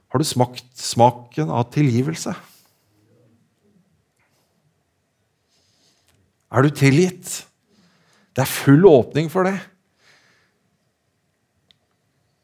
[0.08, 2.32] Har du smakt smaken av tilgivelse?
[6.48, 7.44] Er du tilgitt?
[8.32, 9.56] Det er full åpning for det.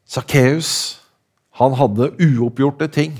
[0.05, 0.71] Sakkeus
[1.55, 3.15] hadde uoppgjorte ting.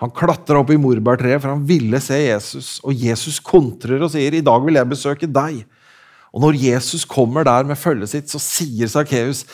[0.00, 2.78] Han klatra opp i morbærtreet, for han ville se Jesus.
[2.86, 5.64] Og Jesus kontrer og sier, 'I dag vil jeg besøke deg'.
[6.32, 9.44] Og når Jesus kommer der med følget sitt, så sier Sakkeus,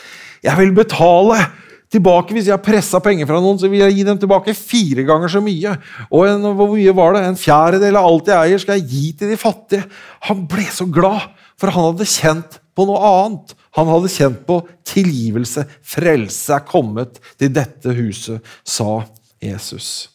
[0.43, 1.51] 'Jeg vil betale
[1.97, 2.35] tilbake.
[2.37, 5.33] Hvis jeg har pressa penger fra noen, så vil jeg gi dem tilbake fire ganger
[5.33, 5.75] så mye.
[6.11, 7.25] Og en, hvor mye var det?
[7.27, 9.89] En fjerdedel av alt jeg eier, skal jeg gi til de fattige.
[10.29, 11.31] Han ble så glad,
[11.61, 13.57] for han hadde kjent på noe annet.
[13.77, 15.67] Han hadde kjent på tilgivelse.
[15.85, 19.03] Frelse er kommet til dette huset, sa
[19.43, 20.13] Jesus.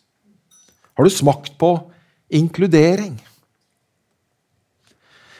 [0.98, 1.76] Har du smakt på
[2.32, 3.20] inkludering?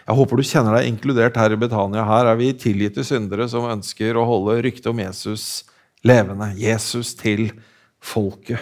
[0.02, 2.04] Jeg håper du kjenner deg inkludert her i Betania.
[2.04, 5.64] Her er vi tilgitte syndere som ønsker å holde ryktet om Jesus
[6.08, 6.52] levende.
[6.60, 7.50] Jesus til
[8.02, 8.62] folket.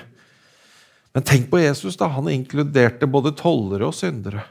[1.13, 1.97] Men tenk på Jesus.
[1.97, 4.43] da, Han inkluderte både tollere og syndere.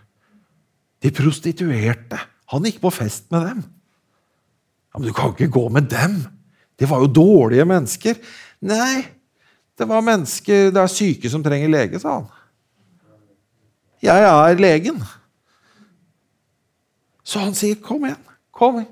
[1.02, 2.18] De prostituerte.
[2.52, 3.62] Han gikk på fest med dem.
[4.92, 6.24] Ja, Men du kan ikke gå med dem!
[6.78, 8.18] De var jo dårlige mennesker.
[8.62, 9.02] Nei,
[9.78, 12.28] det var mennesker Det er syke som trenger lege, sa han.
[14.02, 15.02] Jeg er legen.
[17.26, 18.22] Så han sier, 'Kom igjen.
[18.52, 18.86] Kom,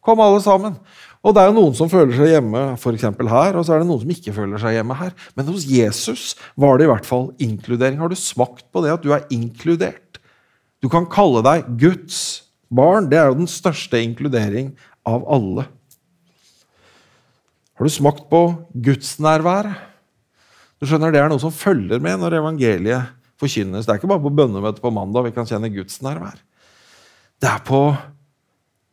[0.00, 0.78] kom alle sammen.'
[1.24, 3.88] Og det er jo noen som føler seg hjemme for her, og så er det
[3.88, 5.14] noen som ikke føler seg hjemme her.
[5.32, 7.96] Men hos Jesus var det i hvert fall inkludering.
[8.02, 10.20] Har du smakt på det at du er inkludert?
[10.84, 12.18] Du kan kalle deg Guds
[12.68, 13.08] barn.
[13.08, 14.74] Det er jo den største inkludering
[15.08, 15.64] av alle.
[17.74, 18.44] Har du smakt på
[18.84, 19.80] gudsnærværet?
[20.78, 23.86] Du skjønner, Det er noe som følger med når evangeliet forkynnes.
[23.86, 26.36] Det er ikke bare på bønnemøtet på mandag vi kan kjenne gudsnærvær.
[27.40, 27.96] Det er på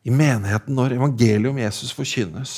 [0.02, 2.56] i menigheten når evangeliet om Jesus forkynnes.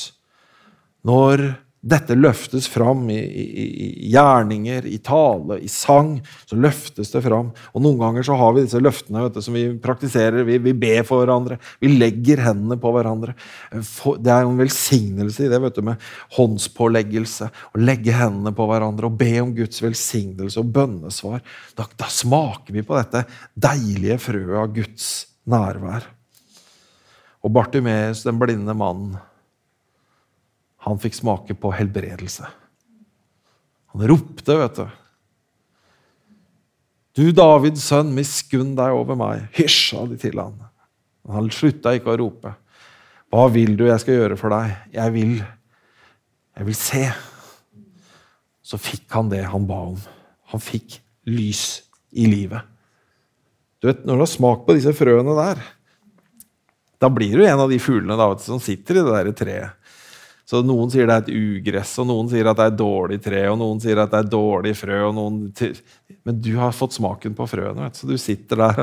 [1.04, 1.50] Når
[1.84, 6.14] dette løftes fram i, i, i, gjerninger, i tale, i sang,
[6.48, 7.50] så løftes det fram.
[7.74, 10.46] Og Noen ganger så har vi disse løftene du, som vi praktiserer.
[10.48, 11.58] Vi, vi, ber for hverandre.
[11.84, 13.36] Vi legger hendene på hverandre.
[13.74, 17.50] Det er en velsignelse i det vet du, med håndspåleggelse.
[17.52, 21.44] Å legge hendene på hverandre og be om Guds velsignelse og bønnesvar.
[21.76, 25.12] Da, da smaker vi på dette deilige frøet av Guds
[25.52, 26.13] nærvær.
[27.44, 29.18] Og Bartimeus, den blinde mannen,
[30.84, 32.48] han fikk smake på helbredelse.
[33.94, 34.86] Han ropte, vet du.
[37.14, 39.46] Du Davids sønn, miskunn deg over meg.
[39.54, 40.56] Hysj, sa de til han.
[41.30, 42.52] Han slutta ikke å rope.
[43.32, 44.74] Hva vil du jeg skal gjøre for deg?
[44.94, 45.38] Jeg vil,
[46.58, 47.04] jeg vil se.
[48.64, 50.00] Så fikk han det han ba om.
[50.52, 50.98] Han fikk
[51.30, 52.66] lys i livet.
[53.80, 55.64] Du vet, Når du har smakt på disse frøene der,
[57.04, 59.80] da blir du en av de fuglene da, som sitter i det der treet.
[60.44, 63.40] Så Noen sier det er et ugress, og noen sier at det er dårlig tre,
[63.48, 64.98] og noen sier at det er dårlig frø.
[65.08, 68.82] Men du har fått smaken på frøene, vet, så du sitter der.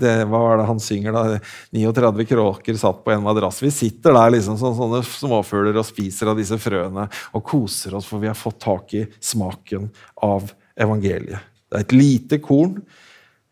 [0.00, 1.40] Det, hva var det han synger, da?
[1.76, 3.60] 39 kråker satt på en madrass.
[3.60, 7.04] Vi sitter der liksom som sånne småfugler og spiser av disse frøene
[7.36, 9.90] og koser oss, for vi har fått tak i smaken
[10.24, 10.48] av
[10.80, 11.52] evangeliet.
[11.68, 12.80] Det er et lite korn,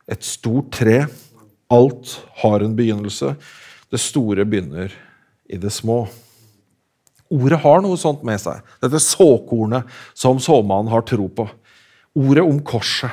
[0.09, 1.03] et stort tre.
[1.69, 3.35] Alt har en begynnelse.
[3.93, 4.95] Det store begynner
[5.47, 6.05] i det små.
[7.33, 8.63] Ordet har noe sånt med seg.
[8.83, 11.49] Dette såkornet som såmannen har tro på.
[12.17, 13.11] Ordet om korset.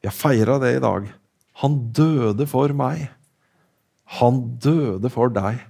[0.00, 1.06] Vi har feira det i dag.
[1.62, 3.06] Han døde for meg.
[4.20, 5.60] Han døde for deg.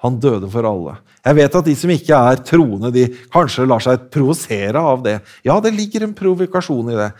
[0.00, 0.96] Han døde for alle.
[1.20, 5.18] Jeg vet at de som ikke er troende, de kanskje lar seg provosere av det.
[5.44, 7.10] Ja, det ligger en provokasjon i det.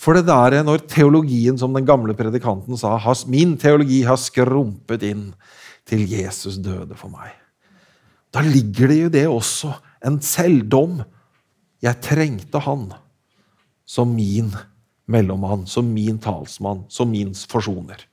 [0.00, 2.96] For det der er når teologien, som den gamle predikanten sa,
[3.28, 5.26] min teologi har skrumpet inn
[5.88, 7.34] til Jesus døde for meg.
[8.32, 9.74] Da ligger det jo det også
[10.06, 11.00] en selvdom.
[11.84, 12.90] Jeg trengte han
[13.88, 14.52] som min
[15.10, 18.06] mellommann, som min talsmann, som min forsoner.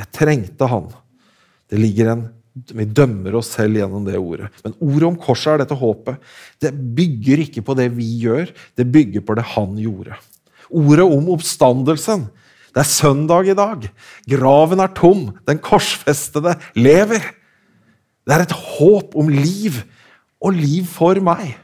[0.00, 0.90] Jeg trengte han.
[1.70, 2.28] Det ligger en
[2.74, 4.48] Vi dømmer oss selv gjennom det ordet.
[4.64, 6.18] Men ordet om korset er dette håpet.
[6.58, 10.18] Det bygger ikke på det vi gjør, det bygger på det han gjorde.
[10.70, 12.28] Ordet om oppstandelsen.
[12.70, 13.88] Det er søndag i dag.
[14.30, 15.30] Graven er tom.
[15.48, 17.24] Den korsfestede lever.
[18.26, 19.82] Det er et håp om liv,
[20.40, 21.56] og liv for meg.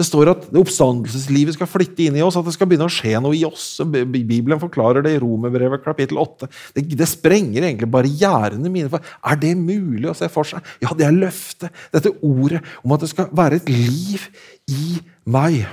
[0.00, 3.18] Det står at oppstandelseslivet skal flytte inn i oss, at det skal begynne å skje
[3.20, 3.82] noe i oss.
[3.84, 6.48] Bibelen forklarer det i Romerbrevet kapittel 8.
[6.76, 8.88] Det, det, sprenger egentlig barrierene mine.
[8.88, 10.64] for Er det mulig å se for seg?
[10.80, 11.74] Ja, det er løftet.
[11.92, 14.24] Dette ordet om at det skal være et liv
[14.72, 15.66] i meg.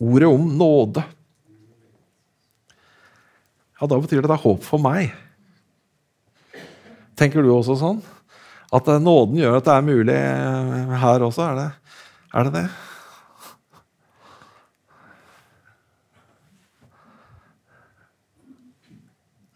[0.00, 1.04] Ordet om nåde.
[3.80, 5.14] Ja, Da betyr det det er håp for meg.
[7.16, 8.02] Tenker du også sånn?
[8.70, 11.48] At eh, nåden gjør at det er mulig eh, her også?
[11.48, 11.70] Er det
[12.30, 12.52] er det?
[12.54, 12.68] det?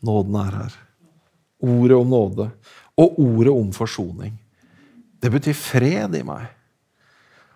[0.04, 0.74] Nåden er her.
[1.64, 2.50] Ordet om nåde
[3.00, 4.34] og ordet om forsoning.
[5.22, 6.50] Det betyr fred i meg.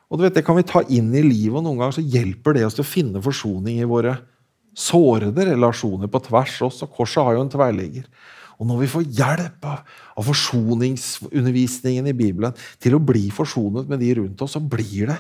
[0.09, 2.55] Og du vet, Det kan vi ta inn i livet, og noen ganger så hjelper
[2.57, 4.17] det oss til å finne forsoning i våre
[4.77, 6.89] sårede relasjoner på tvers også.
[6.93, 8.05] Korset har jo en tverrligger.
[8.59, 9.83] Og når vi får hjelp av,
[10.19, 15.19] av forsoningsundervisningen i Bibelen til å bli forsonet med de rundt oss, så blir det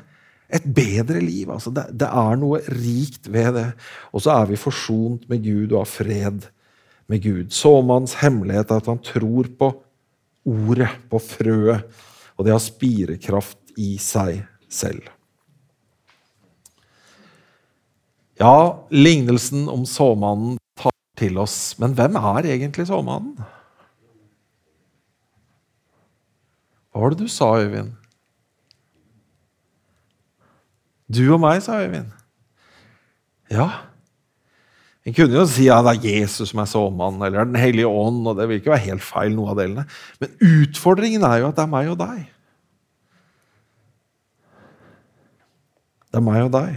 [0.58, 1.50] et bedre liv.
[1.52, 3.68] Altså, det, det, er noe rikt ved det.
[4.11, 6.48] Og så er vi forsont med Gud og har fred
[7.08, 7.52] med Gud.
[7.54, 9.70] Såmannens hemmelighet er at han tror på
[10.48, 11.87] ordet, på frøet,
[12.38, 15.04] og det har spirekraft i seg selv.
[18.38, 21.74] Ja, lignelsen om såmannen tar til oss.
[21.83, 23.35] Men hvem er egentlig såmannen?
[26.92, 27.92] Hva var det du sa, Øyvind?
[31.11, 32.14] Du og meg, sa Øyvind.
[33.51, 33.68] Ja.
[35.07, 38.27] En kunne jo si at det er Jesus som er såmannen, eller Den hellige ånd.
[38.27, 39.87] og Det vil ikke være helt feil, noe av delene.
[40.20, 42.27] Men utfordringen er jo at det er meg og deg.
[46.09, 46.77] Det er meg og deg.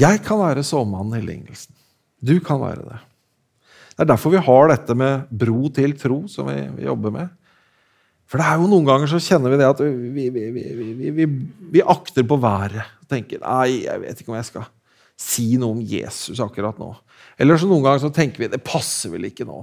[0.00, 1.74] Jeg kan være såmannen i lignelsen.
[2.20, 3.00] Du kan være det.
[3.94, 7.28] Det er derfor vi har dette med bro til tro, som vi, vi jobber med.
[8.30, 11.26] For det er jo noen ganger så kjenner vi det at vi, vi,
[11.74, 12.86] vi akter på været.
[13.02, 14.68] og tenker nei, jeg vet ikke om jeg skal
[15.20, 16.92] si noe om Jesus akkurat nå.
[17.40, 19.58] Eller så noen ganger så tenker vi det passer vel ikke nå.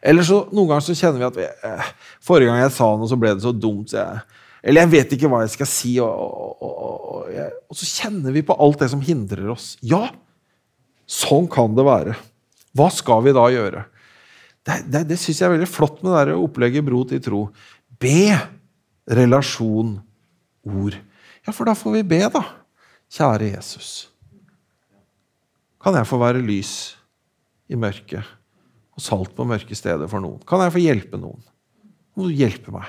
[0.00, 1.90] Eller så noen ganger så kjenner vi at vi, eh,
[2.24, 3.90] forrige gang jeg sa noe, så ble det så dumt.
[3.90, 4.22] så jeg
[4.62, 5.96] eller jeg vet ikke hva jeg skal si.
[6.02, 7.32] Og, og, og,
[7.66, 9.74] og, så kjenner vi på alt det som hindrer oss.
[9.82, 10.06] Ja,
[11.10, 12.14] sånn kan det være.
[12.78, 13.84] Hva skal vi da gjøre?
[14.62, 17.42] Det, det, det syns jeg er veldig flott med det opplegget Bro til tro.
[18.00, 18.30] Be,
[19.10, 19.96] relasjon,
[20.62, 20.96] ord.
[21.42, 22.44] Ja, for da får vi be, da.
[23.12, 23.90] Kjære Jesus.
[25.82, 26.94] Kan jeg få være lys
[27.66, 28.22] i mørket
[28.92, 30.38] og salt på mørke steder for noen?
[30.46, 31.42] Kan jeg få hjelpe noen?
[32.14, 32.86] Må du hjelpe meg?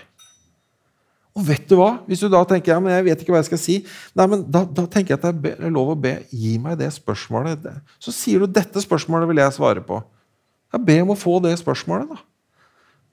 [1.33, 1.95] Og vet du hva?
[2.05, 3.77] Hvis du da tenker ja, men jeg vet ikke hva jeg skal si,
[4.13, 6.19] Nei, men da, da tenker jeg at det er lov å be.
[6.29, 7.65] Gi meg det spørsmålet.
[7.97, 9.97] Så sier du dette spørsmålet vil jeg svare på.
[10.73, 12.13] Ja, Be om å få det spørsmålet.
[12.13, 12.29] Da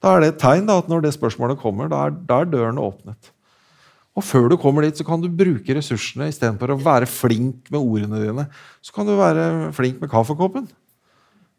[0.01, 2.49] Da er det et tegn da, at når det spørsmålet kommer, da er, da er
[2.49, 3.33] dørene åpnet.
[4.17, 7.79] Og før du kommer dit, så kan du bruke ressursene istedenfor å være flink med
[7.79, 8.47] ordene dine.
[8.83, 10.65] Så kan du være flink med kaffekoppen.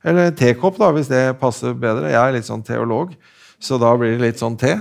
[0.04, 2.10] Eller tekopp, da, hvis det passer bedre.
[2.10, 3.14] Jeg er litt sånn teolog,
[3.62, 4.74] så da blir det litt sånn te.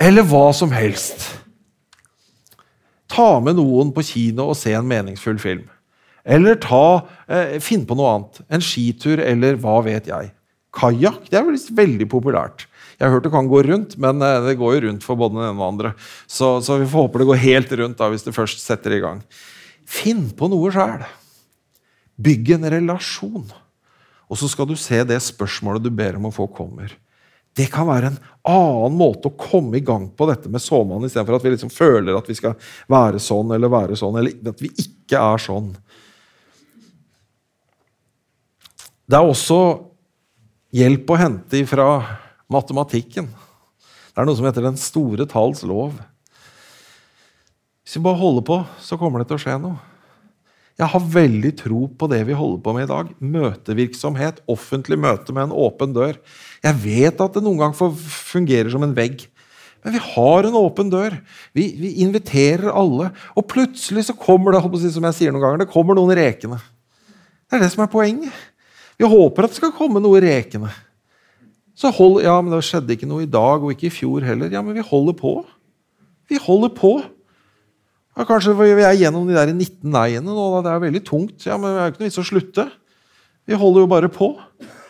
[0.00, 1.26] Eller hva som helst.
[3.10, 5.66] Ta med noen på kino og se en meningsfull film.
[6.24, 8.40] Eller ta, eh, finn på noe annet.
[8.48, 10.32] En skitur eller hva vet jeg.
[10.72, 12.66] Kajakk er veldig populært.
[12.98, 15.34] Jeg har hørt det kan gå rundt, men eh, det går jo rundt for både
[15.36, 15.94] den ene og andre.
[16.26, 19.00] Så, så vi får håpe det går helt rundt da, hvis det først setter i
[19.00, 19.22] gang.
[19.88, 21.04] Finn på noe sjæl.
[22.20, 23.48] Bygg en relasjon.
[24.30, 26.92] Og så skal du se det spørsmålet du ber om å få, kommer.
[27.56, 31.38] Det kan være en annen måte å komme i gang på dette med såmannen, istedenfor
[31.38, 32.54] at vi liksom føler at vi skal
[32.90, 35.72] være sånn eller være sånn, eller at vi ikke er sånn.
[39.10, 39.60] Det er også
[40.76, 41.88] hjelp å hente fra
[42.50, 43.26] matematikken.
[43.26, 45.98] Det er noe som heter den store talls lov.
[47.82, 49.78] Hvis vi bare holder på, så kommer det til å skje noe.
[50.80, 53.08] Jeg har veldig tro på det vi holder på med i dag.
[53.20, 56.16] Møtevirksomhet, offentlig møte med en åpen dør.
[56.64, 59.26] Jeg vet at det noen ganger fungerer som en vegg.
[59.84, 61.18] Men vi har en åpen dør.
[61.56, 63.10] Vi, vi inviterer alle.
[63.36, 64.62] Og plutselig så kommer det
[64.92, 66.60] som jeg sier noen ganger, det kommer noen rekende.
[67.48, 68.32] Det er det som er poenget.
[69.00, 70.72] Vi håper at det skal komme noe rekende.
[71.76, 74.52] Så hold, ja, men Det skjedde ikke noe i dag og ikke i fjor heller.
[74.52, 75.40] Ja, men vi holder på.
[76.28, 76.98] Vi holder på.
[78.20, 80.42] Ja, kanskje vi er gjennom de der 19 nei-ene nå.
[80.60, 81.46] Det er veldig tungt.
[81.48, 82.66] Ja, men det er jo ikke noe vits å slutte.
[83.48, 84.28] Vi holder jo bare på.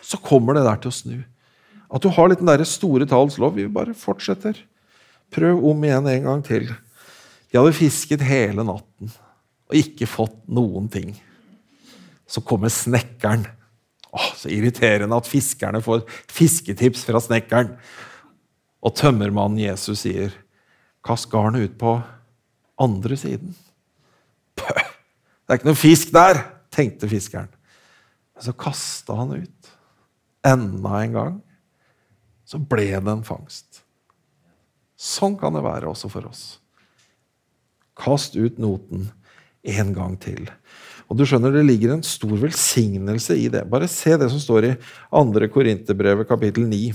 [0.03, 1.15] Så kommer det der til å snu.
[1.87, 3.55] At du har litt den der store tallets lov.
[3.55, 4.59] Vi bare fortsetter.
[5.31, 6.67] Prøv om igjen en gang til.
[7.47, 9.15] De hadde fisket hele natten
[9.71, 11.15] og ikke fått noen ting.
[12.27, 13.47] Så kommer snekkeren.
[14.11, 17.77] Åh, Så irriterende at fiskerne får fisketips fra snekkeren.
[18.83, 20.35] Og tømmermannen Jesus sier,
[20.99, 22.01] 'Kast garnet ut på
[22.81, 23.53] andre siden'.
[24.57, 24.87] Pøh!
[25.45, 27.49] Det er ikke noe fisk der, tenkte fiskeren.
[28.35, 29.71] Men så kasta han ut.
[30.47, 31.41] Enda en gang.
[32.47, 33.83] Så ble det en fangst.
[34.95, 36.59] Sånn kan det være også for oss.
[37.97, 39.09] Kast ut noten
[39.61, 40.47] en gang til.
[41.11, 43.69] Og du skjønner, Det ligger en stor velsignelse i det.
[43.69, 44.75] Bare se det som står i
[45.11, 45.47] 2.
[45.51, 46.93] Korinterbrevet kapittel 9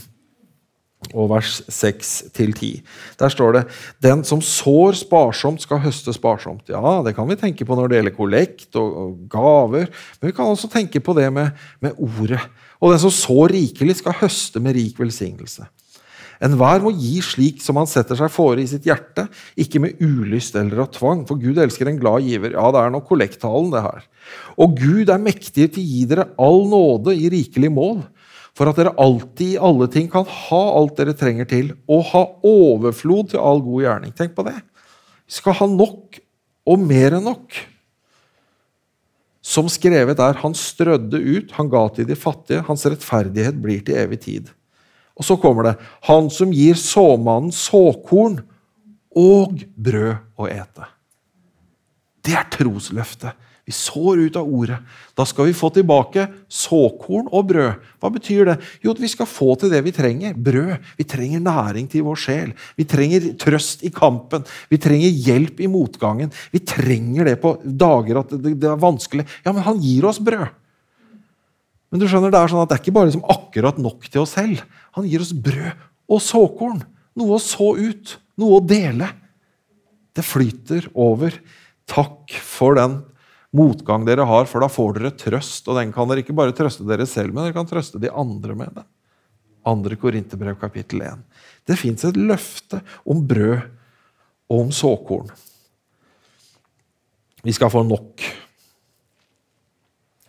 [1.13, 2.83] og vers 6-10.
[3.21, 3.65] Der står det
[4.03, 6.69] 'Den som sår sparsomt, skal høste sparsomt'.
[6.69, 9.87] Ja, det kan vi tenke på når det gjelder kollekt og, gaver,
[10.21, 12.41] men vi kan også tenke på det med, med ordet.
[12.81, 15.67] Og den som sår rikelig, skal høste med rik velsignelse.
[16.43, 19.27] Enhver må gi slik som han setter seg fore i sitt hjerte,
[19.57, 22.53] ikke med ulyst eller av tvang, for Gud elsker en glad giver.
[22.53, 24.05] Ja, det er nok kollekttalen, det her.
[24.61, 28.03] Og Gud er mektig til å gi dere all nåde i rikelig mål,
[28.57, 32.23] for at dere alltid i alle ting kan ha alt dere trenger til, og ha
[32.47, 34.15] overflod til all god gjerning.
[34.17, 34.57] Tenk på det.
[35.27, 36.21] Vi skal ha nok
[36.67, 37.59] og mer enn nok.
[39.47, 44.01] Som skrevet er, han strødde ut, han ga til de fattige, hans rettferdighet blir til
[44.01, 44.49] evig tid.
[45.17, 48.41] Og så kommer det Han som gir såmannen såkorn
[49.17, 50.89] og brød å ete.
[52.27, 53.33] Det er trosløftet.
[53.67, 54.77] Vi sår ut av ordet.
[55.19, 57.87] Da skal vi få tilbake såkorn og brød.
[57.99, 58.55] Hva betyr det?
[58.85, 60.37] Jo, at vi skal få til det vi trenger.
[60.39, 60.85] Brød.
[61.01, 62.53] Vi trenger næring til vår sjel.
[62.79, 64.45] Vi trenger trøst i kampen.
[64.71, 66.31] Vi trenger hjelp i motgangen.
[66.55, 69.27] Vi trenger det på dager at det, er vanskelig.
[69.43, 70.47] Ja, men han gir oss brød.
[71.91, 74.23] Men du skjønner, det er sånn at det er ikke bare liksom akkurat nok til
[74.23, 74.63] oss selv.
[74.95, 76.87] Han gir oss brød og såkorn.
[77.19, 78.15] Noe å så ut.
[78.39, 79.11] Noe å dele.
[80.15, 81.35] Det flyter over.
[81.91, 83.01] Takk for den
[83.55, 85.67] motgang dere har, for da får dere trøst.
[85.69, 88.57] Og den kan dere ikke bare trøste dere selv med, dere kan trøste de andre
[88.59, 88.87] med det.
[89.67, 91.23] Andre Korinterbrev kapittel 1.
[91.67, 93.65] Det fins et løfte om brød
[94.47, 95.31] og om såkorn.
[97.47, 98.23] Vi skal få nok.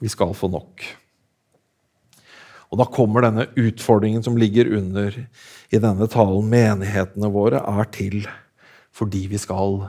[0.02, 0.84] Vi skal få nok.
[2.68, 5.16] Og da kommer denne utfordringen som ligger under
[5.72, 6.50] i denne talen.
[6.52, 8.26] Menighetene våre er til
[8.98, 9.84] fordi vi skal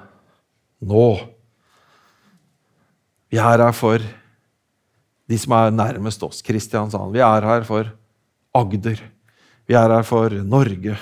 [0.85, 1.09] nå.
[3.29, 4.03] Vi er her for
[5.29, 7.13] de som er nærmest oss, Kristiansand.
[7.13, 7.91] Vi er her for
[8.57, 9.01] Agder.
[9.69, 10.97] Vi er her for Norge.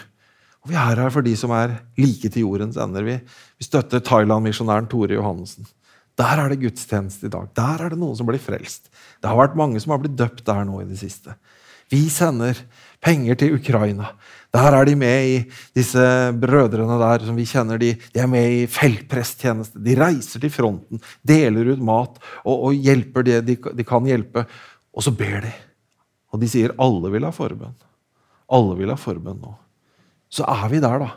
[0.64, 3.06] Og vi er her for de som er like til jordens ender.
[3.06, 5.68] Vi, vi støtter Thailand-misjonæren Tore Johannessen.
[6.18, 7.46] Der er det gudstjeneste i dag.
[7.54, 8.88] Der er det noen som blir frelst.
[9.22, 11.36] Det har vært mange som har blitt døpt der nå i det siste.
[11.92, 12.58] Vi sender
[13.04, 14.10] penger til Ukraina.
[14.56, 15.36] Der er de med i
[15.76, 16.02] disse
[16.40, 17.80] brødrene der som vi kjenner.
[17.80, 19.82] De, de er med i feltpresttjeneste.
[19.84, 24.46] De reiser til fronten, deler ut mat og, og hjelper det de, de, kan hjelpe.
[24.96, 25.52] Og så ber de.
[26.32, 27.76] Og de sier alle vil ha forbønn.
[28.56, 29.52] Alle vil ha forbønn nå.
[30.32, 31.12] Så er vi der, da.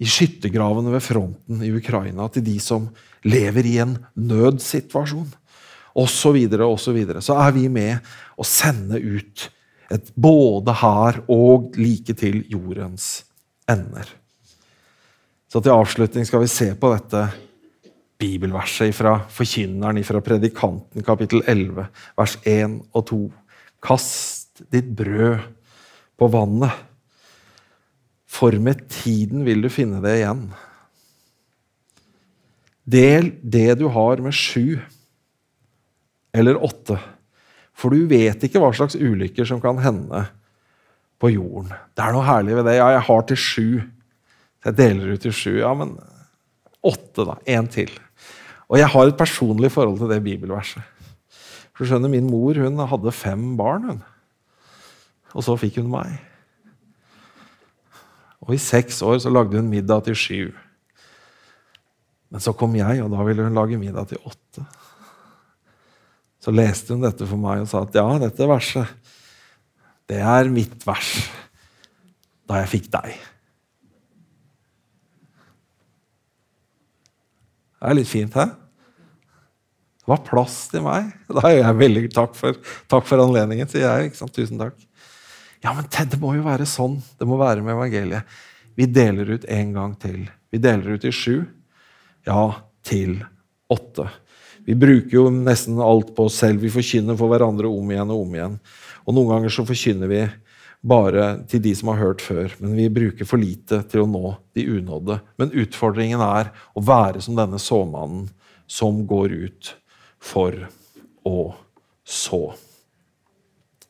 [0.00, 2.88] I skyttergravene ved fronten i Ukraina til de som
[3.28, 5.28] lever i en nødsituasjon.
[6.00, 7.22] Og så videre og så videre.
[7.22, 7.98] Så er vi med
[8.40, 9.50] å sende ut
[9.90, 13.24] et både her og like til jordens
[13.70, 14.06] ender.
[15.50, 17.24] Så til avslutning skal vi se på dette
[18.20, 21.88] bibelverset fra forkynneren fra Predikanten, kapittel 11,
[22.18, 23.20] vers 1 og 2.
[23.82, 25.40] Kast ditt brød
[26.20, 26.86] på vannet,
[28.30, 30.44] for med tiden vil du finne det igjen.
[32.90, 34.78] Del det du har med sju
[36.36, 36.98] eller åtte
[37.80, 40.26] for du vet ikke hva slags ulykker som kan hende
[41.20, 41.72] på jorden.
[41.96, 42.76] Det er noe herlig ved det.
[42.76, 43.66] Ja, jeg har til sju.
[44.66, 45.52] Jeg deler ut til sju.
[45.62, 45.94] Ja, men
[46.84, 47.38] åtte, da.
[47.48, 47.92] Én til.
[48.68, 50.84] Og jeg har et personlig forhold til det bibelverset.
[51.72, 54.02] For du skjønner, Min mor hun hadde fem barn, hun.
[55.32, 56.18] Og så fikk hun meg.
[58.44, 60.42] Og i seks år så lagde hun middag til sju.
[62.30, 64.64] Men så kom jeg, og da ville hun lage middag til åtte.
[66.40, 69.12] Så leste hun dette for meg og sa at ja, dette verset,
[70.10, 71.12] det er mitt vers
[72.48, 73.12] da jeg fikk deg.
[77.80, 78.48] Det er litt fint, hæ?
[80.00, 81.12] Det var plass til meg.
[81.36, 82.56] Da er jeg veldig takk for,
[82.90, 84.10] takk for anledningen, sier jeg.
[84.10, 84.34] ikke sant?
[84.36, 84.76] Tusen takk.
[85.60, 88.38] Ja, men det må jo være sånn det må være med evangeliet.
[88.76, 90.24] Vi deler ut en gang til.
[90.50, 91.44] Vi deler ut i sju.
[92.26, 92.42] Ja,
[92.86, 93.18] til
[93.70, 94.08] åtte.
[94.70, 96.62] Vi bruker jo nesten alt på oss selv.
[96.62, 98.52] Vi forkynner for hverandre om igjen og om igjen.
[99.02, 100.20] Og noen ganger så forkynner vi
[100.86, 104.30] bare til de som har hørt før, men vi bruker for lite til å nå
[104.54, 105.16] de unådde.
[105.42, 108.28] Men utfordringen er å være som denne såmannen
[108.70, 109.72] som går ut
[110.22, 110.54] for
[111.26, 111.50] å
[112.06, 112.40] så.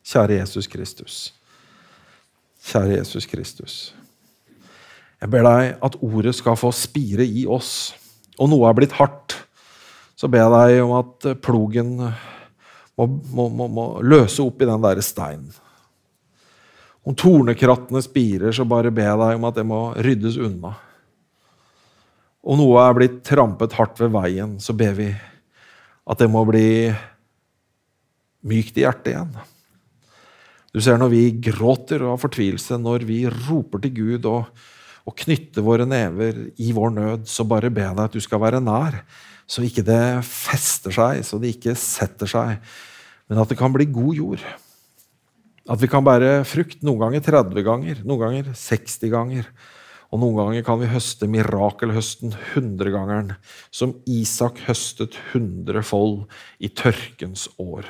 [0.01, 1.18] Kjære Jesus Kristus.
[2.72, 3.76] Kjære Jesus Kristus.
[5.20, 7.93] Jeg ber deg at ordet skal få spire i oss.
[8.41, 9.37] Og noe er blitt hardt,
[10.21, 14.83] så ber jeg deg om at plogen må, må, må, må løse opp i den
[14.85, 15.49] derre steinen.
[17.09, 20.75] Om tornekrattene spirer, så bare ber jeg deg om at det må ryddes unna.
[22.45, 25.09] Om noe er blitt trampet hardt ved veien, så ber vi
[26.11, 26.91] at det må bli
[28.45, 29.33] mykt i hjertet igjen.
[30.71, 34.53] Du ser når vi gråter av fortvilelse, når vi roper til Gud og,
[35.09, 38.45] og knytter våre never i vår nød, så bare ber jeg deg at du skal
[38.45, 39.01] være nær,
[39.51, 42.61] så ikke det fester seg, så det ikke setter seg,
[43.30, 44.44] men at det kan bli god jord.
[45.70, 49.51] At vi kan bære frukt noen ganger 30 ganger, noen ganger 60 ganger.
[50.11, 53.36] Og noen ganger kan vi høste mirakelhøsten hundregangeren,
[53.70, 56.24] som Isak høstet hundrefold
[56.59, 57.86] i tørkens år.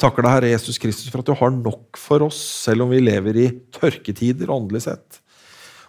[0.00, 3.02] Takker deg, Herre Jesus Kristus, for at du har nok for oss, selv om vi
[3.02, 5.19] lever i tørketider åndelig sett.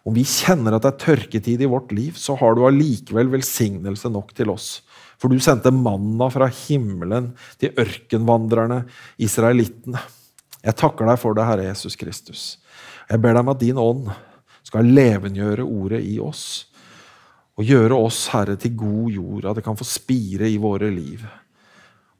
[0.08, 4.10] Om vi kjenner at det er tørketid i vårt liv, så har du allikevel velsignelse
[4.10, 4.80] nok til oss.
[5.22, 7.30] For du sendte manna fra himmelen
[7.62, 8.82] til ørkenvandrerne,
[9.22, 10.02] israelittene.
[10.62, 12.44] Jeg takker deg for det, Herre Jesus Kristus.
[13.10, 14.10] Jeg ber deg om at din ånd
[14.66, 16.66] skal levengjøre ordet i oss.
[17.60, 21.22] Og gjøre oss, Herre, til god jord, at det kan få spire i våre liv.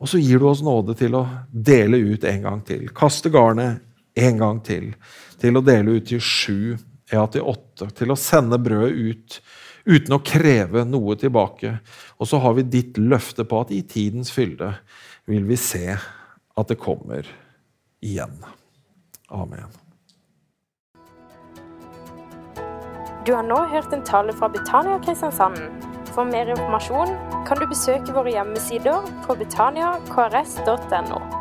[0.02, 2.88] Og så gir du oss nåde til å dele ut en gang til.
[2.94, 3.82] Kaste garnet
[4.18, 4.92] en gang til.
[5.42, 6.78] Til å dele ut til sju,
[7.12, 7.90] ja, til åtte.
[7.98, 9.42] Til å sende brødet ut
[9.86, 11.76] uten å kreve noe tilbake.
[12.22, 14.74] Og så har vi ditt løfte på at i tidens fylde
[15.30, 17.28] vil vi se at det kommer
[18.02, 18.36] igjen.
[19.32, 19.72] Amen.
[23.26, 25.62] Du har nå hørt en tale fra Betania Kristiansand.
[26.12, 27.14] For mer informasjon
[27.48, 31.41] kan du besøke våre hjemmesider på betaniakrs.no.